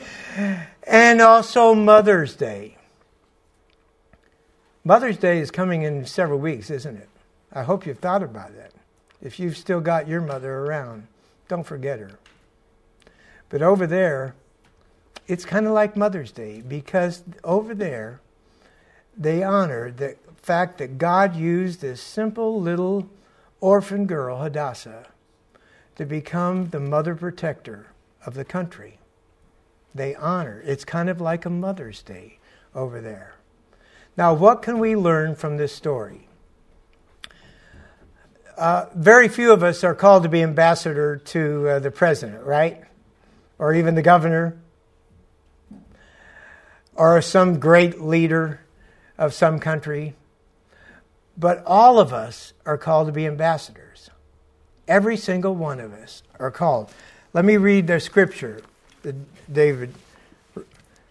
And 0.85 1.21
also 1.21 1.75
Mother's 1.75 2.35
Day. 2.35 2.77
Mother's 4.83 5.17
Day 5.17 5.39
is 5.39 5.51
coming 5.51 5.83
in 5.83 6.05
several 6.05 6.39
weeks, 6.39 6.69
isn't 6.69 6.97
it? 6.97 7.07
I 7.53 7.63
hope 7.63 7.85
you've 7.85 7.99
thought 7.99 8.23
about 8.23 8.55
that. 8.55 8.71
If 9.21 9.39
you've 9.39 9.55
still 9.55 9.79
got 9.79 10.07
your 10.07 10.19
mother 10.19 10.51
around, 10.51 11.07
don't 11.47 11.63
forget 11.63 11.99
her. 11.99 12.19
But 13.47 13.61
over 13.61 13.87
there, 13.87 14.35
it's 15.27 15.45
kind 15.45 15.67
of 15.67 15.73
like 15.73 15.95
Mother's 15.95 16.31
Day 16.31 16.61
because 16.61 17.23
over 17.43 17.73
there, 17.73 18.21
they 19.17 19.43
honor 19.43 19.91
the 19.91 20.15
fact 20.41 20.77
that 20.79 20.97
God 20.97 21.35
used 21.35 21.81
this 21.81 22.01
simple 22.01 22.59
little 22.59 23.09
orphan 23.61 24.05
girl, 24.05 24.39
Hadassah, 24.41 25.07
to 25.95 26.05
become 26.05 26.69
the 26.69 26.79
mother 26.79 27.15
protector 27.15 27.87
of 28.25 28.33
the 28.33 28.43
country. 28.43 28.99
They 29.95 30.15
honor. 30.15 30.61
It's 30.65 30.83
kind 30.83 31.09
of 31.09 31.21
like 31.21 31.45
a 31.45 31.49
Mother's 31.49 32.01
Day 32.01 32.39
over 32.73 32.99
there. 32.99 33.35
Now, 34.17 34.33
what 34.33 34.61
can 34.61 34.79
we 34.79 34.95
learn 34.95 35.35
from 35.35 35.57
this 35.57 35.73
story? 35.73 36.27
Uh, 38.57 38.87
very 38.93 39.27
few 39.27 39.51
of 39.51 39.63
us 39.63 39.83
are 39.83 39.95
called 39.95 40.23
to 40.23 40.29
be 40.29 40.43
ambassador 40.43 41.17
to 41.17 41.69
uh, 41.69 41.79
the 41.79 41.89
president, 41.89 42.43
right? 42.43 42.83
Or 43.57 43.73
even 43.73 43.95
the 43.95 44.01
governor, 44.01 44.57
or 46.95 47.21
some 47.21 47.59
great 47.59 48.01
leader 48.01 48.59
of 49.17 49.33
some 49.33 49.59
country. 49.59 50.15
But 51.37 51.63
all 51.65 51.99
of 51.99 52.13
us 52.13 52.53
are 52.65 52.77
called 52.77 53.07
to 53.07 53.13
be 53.13 53.25
ambassadors. 53.25 54.09
Every 54.87 55.17
single 55.17 55.55
one 55.55 55.79
of 55.79 55.93
us 55.93 56.23
are 56.39 56.51
called. 56.51 56.91
Let 57.33 57.45
me 57.45 57.57
read 57.57 57.87
the 57.87 57.99
scripture 57.99 58.61
that 59.01 59.15
David 59.51 59.93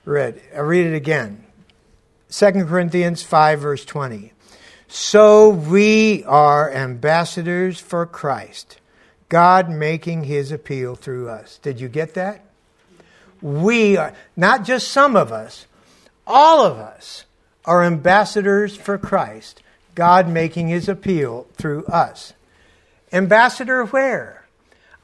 read. 0.04 0.40
I'll 0.54 0.62
read 0.62 0.86
it 0.86 0.94
again. 0.94 1.44
2 2.30 2.52
Corinthians 2.64 3.22
5, 3.22 3.60
verse 3.60 3.84
20. 3.84 4.32
So 4.88 5.48
we 5.48 6.22
are 6.24 6.70
ambassadors 6.70 7.80
for 7.80 8.06
Christ, 8.06 8.78
God 9.28 9.70
making 9.70 10.24
his 10.24 10.52
appeal 10.52 10.94
through 10.94 11.28
us. 11.28 11.58
Did 11.58 11.80
you 11.80 11.88
get 11.88 12.14
that? 12.14 12.44
We 13.40 13.96
are, 13.96 14.14
not 14.36 14.64
just 14.64 14.88
some 14.88 15.16
of 15.16 15.32
us, 15.32 15.66
all 16.32 16.64
of 16.64 16.78
us 16.78 17.26
are 17.66 17.84
ambassadors 17.84 18.74
for 18.74 18.96
Christ, 18.96 19.62
God 19.94 20.28
making 20.28 20.68
his 20.68 20.88
appeal 20.88 21.46
through 21.54 21.84
us. 21.84 22.32
Ambassador 23.12 23.84
where? 23.84 24.46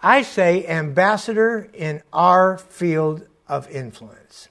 I 0.03 0.23
say 0.23 0.67
ambassador 0.67 1.69
in 1.75 2.03
our 2.14 2.57
field 2.57 3.27
of 3.47 3.71
influence. 3.71 4.49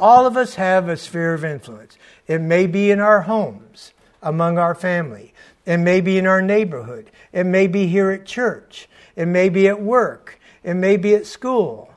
All 0.00 0.26
of 0.26 0.36
us 0.36 0.56
have 0.56 0.88
a 0.88 0.96
sphere 0.96 1.32
of 1.32 1.44
influence. 1.44 1.96
It 2.26 2.40
may 2.40 2.66
be 2.66 2.90
in 2.90 2.98
our 2.98 3.22
homes, 3.22 3.92
among 4.20 4.58
our 4.58 4.74
family. 4.74 5.32
It 5.64 5.78
may 5.78 6.00
be 6.00 6.18
in 6.18 6.26
our 6.26 6.42
neighborhood. 6.42 7.10
It 7.32 7.44
may 7.44 7.68
be 7.68 7.86
here 7.86 8.10
at 8.10 8.26
church. 8.26 8.88
It 9.14 9.26
may 9.26 9.48
be 9.48 9.68
at 9.68 9.80
work. 9.80 10.40
It 10.64 10.74
may 10.74 10.96
be 10.96 11.14
at 11.14 11.26
school. 11.26 11.94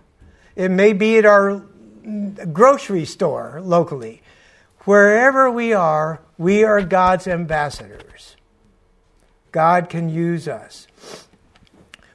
It 0.56 0.70
may 0.70 0.94
be 0.94 1.18
at 1.18 1.26
our 1.26 1.64
grocery 2.54 3.06
store 3.06 3.60
locally. 3.64 4.22
Wherever 4.86 5.52
we 5.52 5.74
are, 5.74 6.22
we 6.38 6.64
are 6.64 6.82
God's 6.82 7.28
ambassadors. 7.28 8.36
God 9.52 9.90
can 9.90 10.10
use 10.10 10.48
us. 10.48 10.88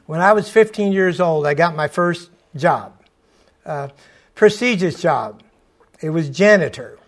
When 0.06 0.20
I 0.20 0.32
was 0.32 0.48
15 0.50 0.92
years 0.92 1.20
old, 1.20 1.46
I 1.46 1.54
got 1.54 1.74
my 1.74 1.88
first 1.88 2.30
job, 2.56 2.92
prestigious 4.34 5.00
job. 5.00 5.42
It 6.00 6.10
was 6.10 6.28
janitor 6.28 6.98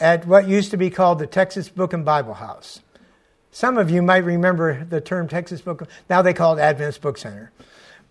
at 0.00 0.26
what 0.26 0.48
used 0.48 0.70
to 0.70 0.76
be 0.76 0.90
called 0.90 1.18
the 1.18 1.26
Texas 1.26 1.68
Book 1.68 1.92
and 1.92 2.04
Bible 2.04 2.34
House. 2.34 2.80
Some 3.50 3.78
of 3.78 3.90
you 3.90 4.02
might 4.02 4.24
remember 4.24 4.84
the 4.84 5.00
term 5.00 5.28
Texas 5.28 5.60
Book. 5.60 5.86
Now 6.10 6.22
they 6.22 6.32
call 6.32 6.58
it 6.58 6.60
Adventist 6.60 7.00
Book 7.00 7.18
Center. 7.18 7.52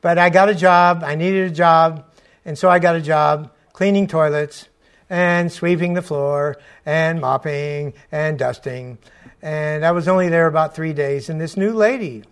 But 0.02 0.18
I 0.18 0.30
got 0.30 0.50
a 0.50 0.56
job. 0.56 1.04
I 1.04 1.16
needed 1.16 1.52
a 1.52 1.54
job, 1.54 2.06
and 2.46 2.58
so 2.58 2.70
I 2.70 2.80
got 2.80 2.96
a 2.96 3.02
job 3.02 3.52
cleaning 3.74 4.08
toilets 4.08 4.70
and 5.10 5.52
sweeping 5.52 5.94
the 5.94 6.02
floor 6.02 6.58
and 6.86 7.20
mopping 7.20 7.94
and 8.12 8.40
dusting. 8.40 8.98
And 9.42 9.86
I 9.86 9.92
was 9.92 10.08
only 10.08 10.30
there 10.30 10.48
about 10.48 10.74
three 10.74 10.94
days, 10.94 11.30
and 11.30 11.42
this 11.42 11.58
new 11.58 11.74
lady 11.74 12.24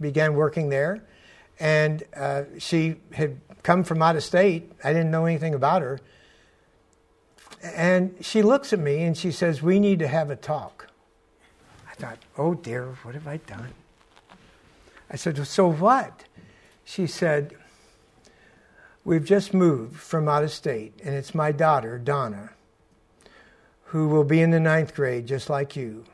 began 0.00 0.34
working 0.34 0.68
there, 0.68 1.02
and 1.58 2.02
uh, 2.14 2.42
she 2.58 2.96
had 3.12 3.40
come 3.62 3.84
from 3.84 4.02
out 4.02 4.16
of 4.16 4.22
state. 4.22 4.70
I 4.84 4.92
didn't 4.92 5.10
know 5.10 5.24
anything 5.24 5.54
about 5.54 5.82
her 5.82 6.00
and 7.62 8.14
she 8.20 8.42
looks 8.42 8.72
at 8.72 8.78
me 8.78 9.02
and 9.02 9.16
she 9.16 9.30
says, 9.30 9.62
We 9.62 9.78
need 9.78 9.98
to 9.98 10.08
have 10.08 10.30
a 10.30 10.36
talk. 10.36 10.88
I 11.90 11.94
thought, 11.94 12.18
Oh 12.38 12.54
dear, 12.54 12.86
what 13.02 13.14
have 13.14 13.26
I 13.26 13.38
done? 13.38 13.72
I 15.10 15.16
said, 15.16 15.44
So 15.46 15.70
what? 15.70 16.24
She 16.84 17.06
said, 17.06 17.54
We've 19.04 19.24
just 19.24 19.54
moved 19.54 19.96
from 19.96 20.28
out 20.28 20.44
of 20.44 20.50
state, 20.50 21.00
and 21.02 21.14
it's 21.14 21.34
my 21.34 21.52
daughter, 21.52 21.98
Donna, 21.98 22.50
who 23.84 24.08
will 24.08 24.24
be 24.24 24.40
in 24.40 24.50
the 24.50 24.60
ninth 24.60 24.94
grade 24.94 25.26
just 25.26 25.48
like 25.48 25.74
you. 25.74 26.04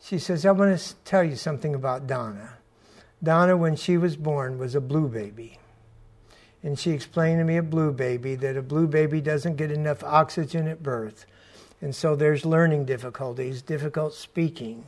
She 0.00 0.18
says, 0.18 0.46
I 0.46 0.52
want 0.52 0.78
to 0.78 0.94
tell 1.04 1.24
you 1.24 1.36
something 1.36 1.74
about 1.74 2.06
Donna. 2.06 2.54
Donna, 3.22 3.56
when 3.56 3.76
she 3.76 3.96
was 3.96 4.16
born, 4.16 4.58
was 4.58 4.74
a 4.74 4.80
blue 4.80 5.08
baby 5.08 5.58
and 6.66 6.76
she 6.76 6.90
explained 6.90 7.38
to 7.38 7.44
me 7.44 7.56
a 7.56 7.62
blue 7.62 7.92
baby 7.92 8.34
that 8.34 8.56
a 8.56 8.62
blue 8.62 8.88
baby 8.88 9.20
doesn't 9.20 9.54
get 9.54 9.70
enough 9.70 10.02
oxygen 10.02 10.66
at 10.66 10.82
birth. 10.82 11.24
And 11.80 11.94
so 11.94 12.16
there's 12.16 12.44
learning 12.44 12.86
difficulties, 12.86 13.62
difficult 13.62 14.14
speaking. 14.14 14.84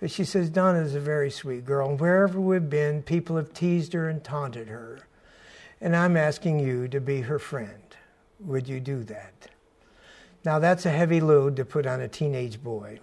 But 0.00 0.10
she 0.10 0.24
says, 0.24 0.48
Donna's 0.48 0.94
a 0.94 1.00
very 1.00 1.30
sweet 1.30 1.66
girl. 1.66 1.90
And 1.90 2.00
wherever 2.00 2.40
we've 2.40 2.70
been, 2.70 3.02
people 3.02 3.36
have 3.36 3.52
teased 3.52 3.92
her 3.92 4.08
and 4.08 4.24
taunted 4.24 4.68
her. 4.68 5.00
And 5.82 5.96
I'm 5.96 6.16
asking 6.16 6.60
you 6.60 6.86
to 6.88 7.00
be 7.00 7.22
her 7.22 7.40
friend. 7.40 7.82
Would 8.38 8.68
you 8.68 8.78
do 8.78 9.02
that? 9.02 9.48
Now, 10.44 10.60
that's 10.60 10.86
a 10.86 10.90
heavy 10.90 11.20
load 11.20 11.56
to 11.56 11.64
put 11.64 11.86
on 11.86 12.00
a 12.00 12.06
teenage 12.06 12.62
boy. 12.62 13.00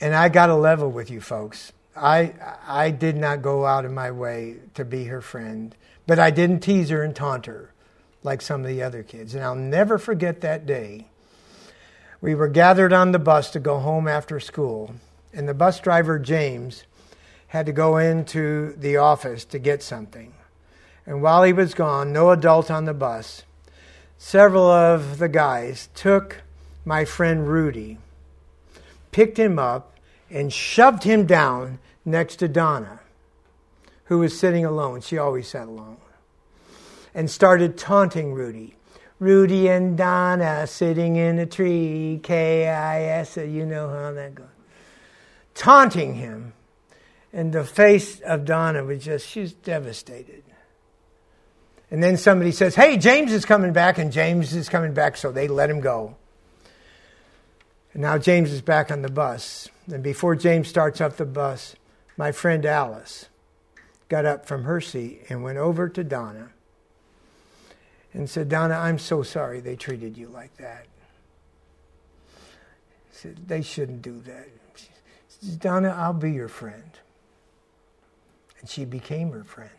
And 0.00 0.14
I 0.14 0.30
got 0.30 0.46
to 0.46 0.54
level 0.54 0.90
with 0.90 1.10
you 1.10 1.20
folks. 1.20 1.72
I, 1.94 2.32
I 2.66 2.90
did 2.90 3.16
not 3.16 3.42
go 3.42 3.66
out 3.66 3.84
of 3.84 3.92
my 3.92 4.10
way 4.10 4.56
to 4.72 4.86
be 4.86 5.04
her 5.04 5.20
friend, 5.20 5.76
but 6.06 6.18
I 6.18 6.30
didn't 6.30 6.60
tease 6.60 6.88
her 6.88 7.02
and 7.02 7.14
taunt 7.14 7.44
her 7.44 7.74
like 8.22 8.40
some 8.40 8.62
of 8.62 8.66
the 8.66 8.82
other 8.82 9.02
kids. 9.02 9.34
And 9.34 9.44
I'll 9.44 9.54
never 9.54 9.98
forget 9.98 10.40
that 10.40 10.64
day. 10.64 11.08
We 12.22 12.34
were 12.34 12.48
gathered 12.48 12.94
on 12.94 13.12
the 13.12 13.18
bus 13.18 13.50
to 13.50 13.60
go 13.60 13.80
home 13.80 14.08
after 14.08 14.40
school, 14.40 14.94
and 15.34 15.46
the 15.46 15.52
bus 15.52 15.78
driver, 15.78 16.18
James, 16.18 16.84
had 17.48 17.66
to 17.66 17.72
go 17.72 17.98
into 17.98 18.74
the 18.78 18.96
office 18.96 19.44
to 19.44 19.58
get 19.58 19.82
something. 19.82 20.32
And 21.06 21.20
while 21.22 21.42
he 21.42 21.52
was 21.52 21.74
gone, 21.74 22.12
no 22.12 22.30
adult 22.30 22.70
on 22.70 22.84
the 22.84 22.94
bus, 22.94 23.42
several 24.16 24.70
of 24.70 25.18
the 25.18 25.28
guys 25.28 25.88
took 25.94 26.42
my 26.84 27.04
friend 27.04 27.48
Rudy, 27.48 27.98
picked 29.10 29.38
him 29.38 29.58
up, 29.58 29.98
and 30.30 30.52
shoved 30.52 31.04
him 31.04 31.26
down 31.26 31.78
next 32.04 32.36
to 32.36 32.48
Donna, 32.48 33.00
who 34.04 34.18
was 34.18 34.38
sitting 34.38 34.64
alone. 34.64 35.00
She 35.00 35.18
always 35.18 35.48
sat 35.48 35.68
alone. 35.68 35.96
And 37.14 37.30
started 37.30 37.76
taunting 37.78 38.32
Rudy. 38.32 38.76
Rudy 39.20 39.68
and 39.68 39.96
Donna 39.96 40.66
sitting 40.66 41.16
in 41.16 41.38
a 41.38 41.46
tree, 41.46 42.20
K 42.22 42.68
I 42.68 43.02
S, 43.02 43.36
you 43.36 43.64
know 43.64 43.88
how 43.88 44.12
that 44.12 44.34
goes. 44.34 44.46
Taunting 45.54 46.14
him. 46.14 46.52
And 47.32 47.52
the 47.52 47.64
face 47.64 48.20
of 48.20 48.44
Donna 48.44 48.84
was 48.84 49.04
just, 49.04 49.26
she's 49.28 49.52
devastated. 49.52 50.43
And 51.90 52.02
then 52.02 52.16
somebody 52.16 52.50
says, 52.52 52.74
Hey, 52.74 52.96
James 52.96 53.32
is 53.32 53.44
coming 53.44 53.72
back, 53.72 53.98
and 53.98 54.12
James 54.12 54.54
is 54.54 54.68
coming 54.68 54.94
back, 54.94 55.16
so 55.16 55.30
they 55.30 55.48
let 55.48 55.70
him 55.70 55.80
go. 55.80 56.16
And 57.92 58.02
now 58.02 58.18
James 58.18 58.52
is 58.52 58.60
back 58.60 58.90
on 58.90 59.02
the 59.02 59.10
bus. 59.10 59.68
And 59.90 60.02
before 60.02 60.34
James 60.34 60.68
starts 60.68 61.00
up 61.00 61.16
the 61.16 61.24
bus, 61.24 61.76
my 62.16 62.32
friend 62.32 62.66
Alice 62.66 63.26
got 64.08 64.24
up 64.24 64.46
from 64.46 64.64
her 64.64 64.80
seat 64.80 65.22
and 65.28 65.42
went 65.42 65.58
over 65.58 65.88
to 65.88 66.04
Donna 66.04 66.50
and 68.12 68.28
said, 68.28 68.48
Donna, 68.48 68.74
I'm 68.74 68.98
so 68.98 69.22
sorry 69.22 69.60
they 69.60 69.76
treated 69.76 70.16
you 70.16 70.28
like 70.28 70.56
that. 70.56 70.86
said, 73.10 73.48
they 73.48 73.62
shouldn't 73.62 74.02
do 74.02 74.20
that. 74.20 74.48
She 74.76 75.56
Donna, 75.56 75.94
I'll 75.96 76.12
be 76.12 76.32
your 76.32 76.48
friend. 76.48 76.90
And 78.60 78.68
she 78.68 78.84
became 78.84 79.30
her 79.32 79.44
friend. 79.44 79.70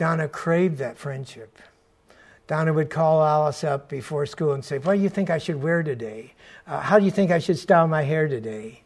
Donna 0.00 0.28
craved 0.28 0.78
that 0.78 0.96
friendship. 0.96 1.58
Donna 2.46 2.72
would 2.72 2.88
call 2.88 3.22
Alice 3.22 3.62
up 3.62 3.90
before 3.90 4.24
school 4.24 4.54
and 4.54 4.64
say, 4.64 4.78
What 4.78 4.94
do 4.94 5.02
you 5.02 5.10
think 5.10 5.28
I 5.28 5.36
should 5.36 5.62
wear 5.62 5.82
today? 5.82 6.32
Uh, 6.66 6.80
how 6.80 6.98
do 6.98 7.04
you 7.04 7.10
think 7.10 7.30
I 7.30 7.38
should 7.38 7.58
style 7.58 7.86
my 7.86 8.04
hair 8.04 8.26
today? 8.26 8.80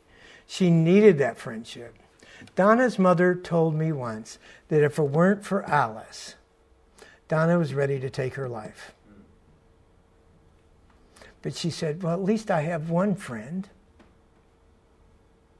She 0.49 0.71
needed 0.71 1.19
that 1.19 1.39
friendship. 1.39 1.95
Donna's 2.57 2.99
mother 2.99 3.33
told 3.33 3.77
me 3.77 3.93
once 3.93 4.41
that 4.71 4.83
if 4.83 4.99
it 4.99 5.05
weren't 5.05 5.45
for 5.45 5.63
Alice, 5.67 6.35
Donna 7.29 7.61
was 7.61 7.75
ready 7.75 8.01
to 8.01 8.11
take 8.11 8.35
her 8.35 8.49
life. 8.49 8.93
But 11.43 11.55
she 11.55 11.71
said, 11.71 12.03
Well, 12.03 12.15
at 12.15 12.25
least 12.25 12.51
I 12.51 12.63
have 12.63 12.91
one 12.91 13.15
friend. 13.15 13.69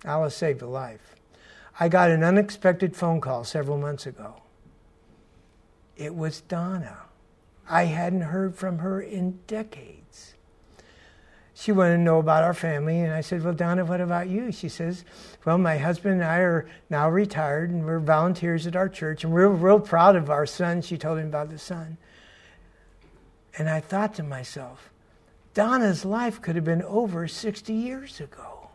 Alice 0.05 0.35
saved 0.35 0.63
a 0.63 0.67
life. 0.67 1.15
I 1.79 1.89
got 1.89 2.11
an 2.11 2.25
unexpected 2.25 2.97
phone 2.97 3.21
call 3.21 3.45
several 3.45 3.79
months 3.79 4.05
ago. 4.05 4.41
It 5.97 6.15
was 6.15 6.41
Donna. 6.43 6.99
I 7.69 7.85
hadn't 7.85 8.23
heard 8.23 8.55
from 8.57 8.79
her 8.79 9.01
in 9.01 9.39
decades. 9.47 10.35
She 11.55 11.71
wanted 11.71 11.97
to 11.97 12.03
know 12.03 12.19
about 12.19 12.43
our 12.43 12.53
family, 12.53 13.01
and 13.01 13.13
I 13.13 13.21
said, 13.21 13.45
Well, 13.45 13.55
Donna, 13.55 13.85
what 13.85 14.01
about 14.01 14.29
you? 14.29 14.51
She 14.51 14.69
says, 14.69 15.05
Well, 15.45 15.57
my 15.57 15.79
husband 15.79 16.15
and 16.15 16.25
I 16.25 16.39
are 16.39 16.69
now 16.91 17.09
retired, 17.09 17.71
and 17.71 17.87
we're 17.87 18.01
volunteers 18.01 18.67
at 18.67 18.75
our 18.75 18.89
church, 18.89 19.23
and 19.23 19.33
we're 19.33 19.49
real 19.49 19.79
proud 19.79 20.17
of 20.17 20.31
our 20.31 20.47
son. 20.47 20.83
She 20.83 20.99
told 20.99 21.19
him 21.19 21.29
about 21.29 21.51
the 21.51 21.59
son. 21.59 21.97
And 23.57 23.71
I 23.71 23.79
thought 23.79 24.15
to 24.15 24.25
myself, 24.25 24.91
Donna's 25.55 26.05
life 26.05 26.43
could 26.43 26.57
have 26.57 26.65
been 26.65 26.83
over 26.83 27.29
60 27.29 27.73
years 27.73 28.21
ago. 28.21 28.69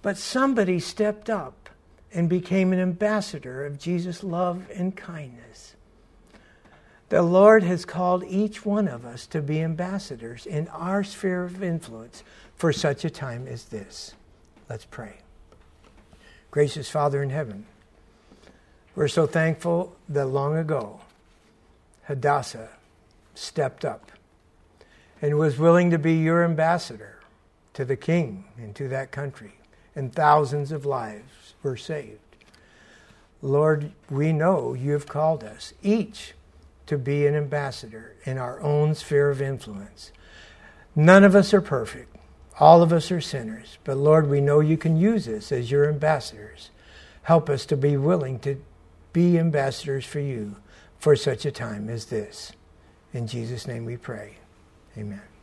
But 0.00 0.16
somebody 0.16 0.80
stepped 0.80 1.28
up 1.28 1.68
and 2.10 2.30
became 2.30 2.72
an 2.72 2.78
ambassador 2.78 3.66
of 3.66 3.78
Jesus' 3.78 4.24
love 4.24 4.70
and 4.74 4.96
kindness. 4.96 5.75
The 7.08 7.22
Lord 7.22 7.62
has 7.62 7.84
called 7.84 8.24
each 8.24 8.66
one 8.66 8.88
of 8.88 9.04
us 9.04 9.26
to 9.28 9.40
be 9.40 9.62
ambassadors 9.62 10.44
in 10.44 10.66
our 10.68 11.04
sphere 11.04 11.44
of 11.44 11.62
influence 11.62 12.24
for 12.56 12.72
such 12.72 13.04
a 13.04 13.10
time 13.10 13.46
as 13.46 13.66
this. 13.66 14.14
Let's 14.68 14.84
pray. 14.84 15.18
Gracious 16.50 16.90
Father 16.90 17.22
in 17.22 17.30
heaven, 17.30 17.66
we're 18.96 19.08
so 19.08 19.26
thankful 19.26 19.94
that 20.08 20.26
long 20.26 20.56
ago 20.56 21.00
Hadassah 22.04 22.70
stepped 23.34 23.84
up 23.84 24.10
and 25.22 25.38
was 25.38 25.58
willing 25.58 25.90
to 25.90 25.98
be 25.98 26.14
your 26.14 26.44
ambassador 26.44 27.20
to 27.74 27.84
the 27.84 27.96
king 27.96 28.46
and 28.56 28.74
to 28.74 28.88
that 28.88 29.12
country, 29.12 29.52
and 29.94 30.12
thousands 30.12 30.72
of 30.72 30.86
lives 30.86 31.54
were 31.62 31.76
saved. 31.76 32.18
Lord, 33.42 33.92
we 34.10 34.32
know 34.32 34.74
you 34.74 34.92
have 34.92 35.06
called 35.06 35.44
us, 35.44 35.72
each 35.82 36.32
to 36.86 36.98
be 36.98 37.26
an 37.26 37.34
ambassador 37.34 38.16
in 38.24 38.38
our 38.38 38.60
own 38.60 38.94
sphere 38.94 39.30
of 39.30 39.42
influence. 39.42 40.12
None 40.94 41.24
of 41.24 41.34
us 41.34 41.52
are 41.52 41.60
perfect. 41.60 42.16
All 42.58 42.82
of 42.82 42.92
us 42.92 43.10
are 43.10 43.20
sinners. 43.20 43.78
But 43.84 43.98
Lord, 43.98 44.28
we 44.28 44.40
know 44.40 44.60
you 44.60 44.78
can 44.78 44.96
use 44.96 45.28
us 45.28 45.52
as 45.52 45.70
your 45.70 45.88
ambassadors. 45.88 46.70
Help 47.22 47.50
us 47.50 47.66
to 47.66 47.76
be 47.76 47.96
willing 47.96 48.38
to 48.40 48.62
be 49.12 49.38
ambassadors 49.38 50.06
for 50.06 50.20
you 50.20 50.56
for 50.98 51.16
such 51.16 51.44
a 51.44 51.50
time 51.50 51.88
as 51.88 52.06
this. 52.06 52.52
In 53.12 53.26
Jesus' 53.26 53.66
name 53.66 53.84
we 53.84 53.96
pray. 53.96 54.36
Amen. 54.96 55.35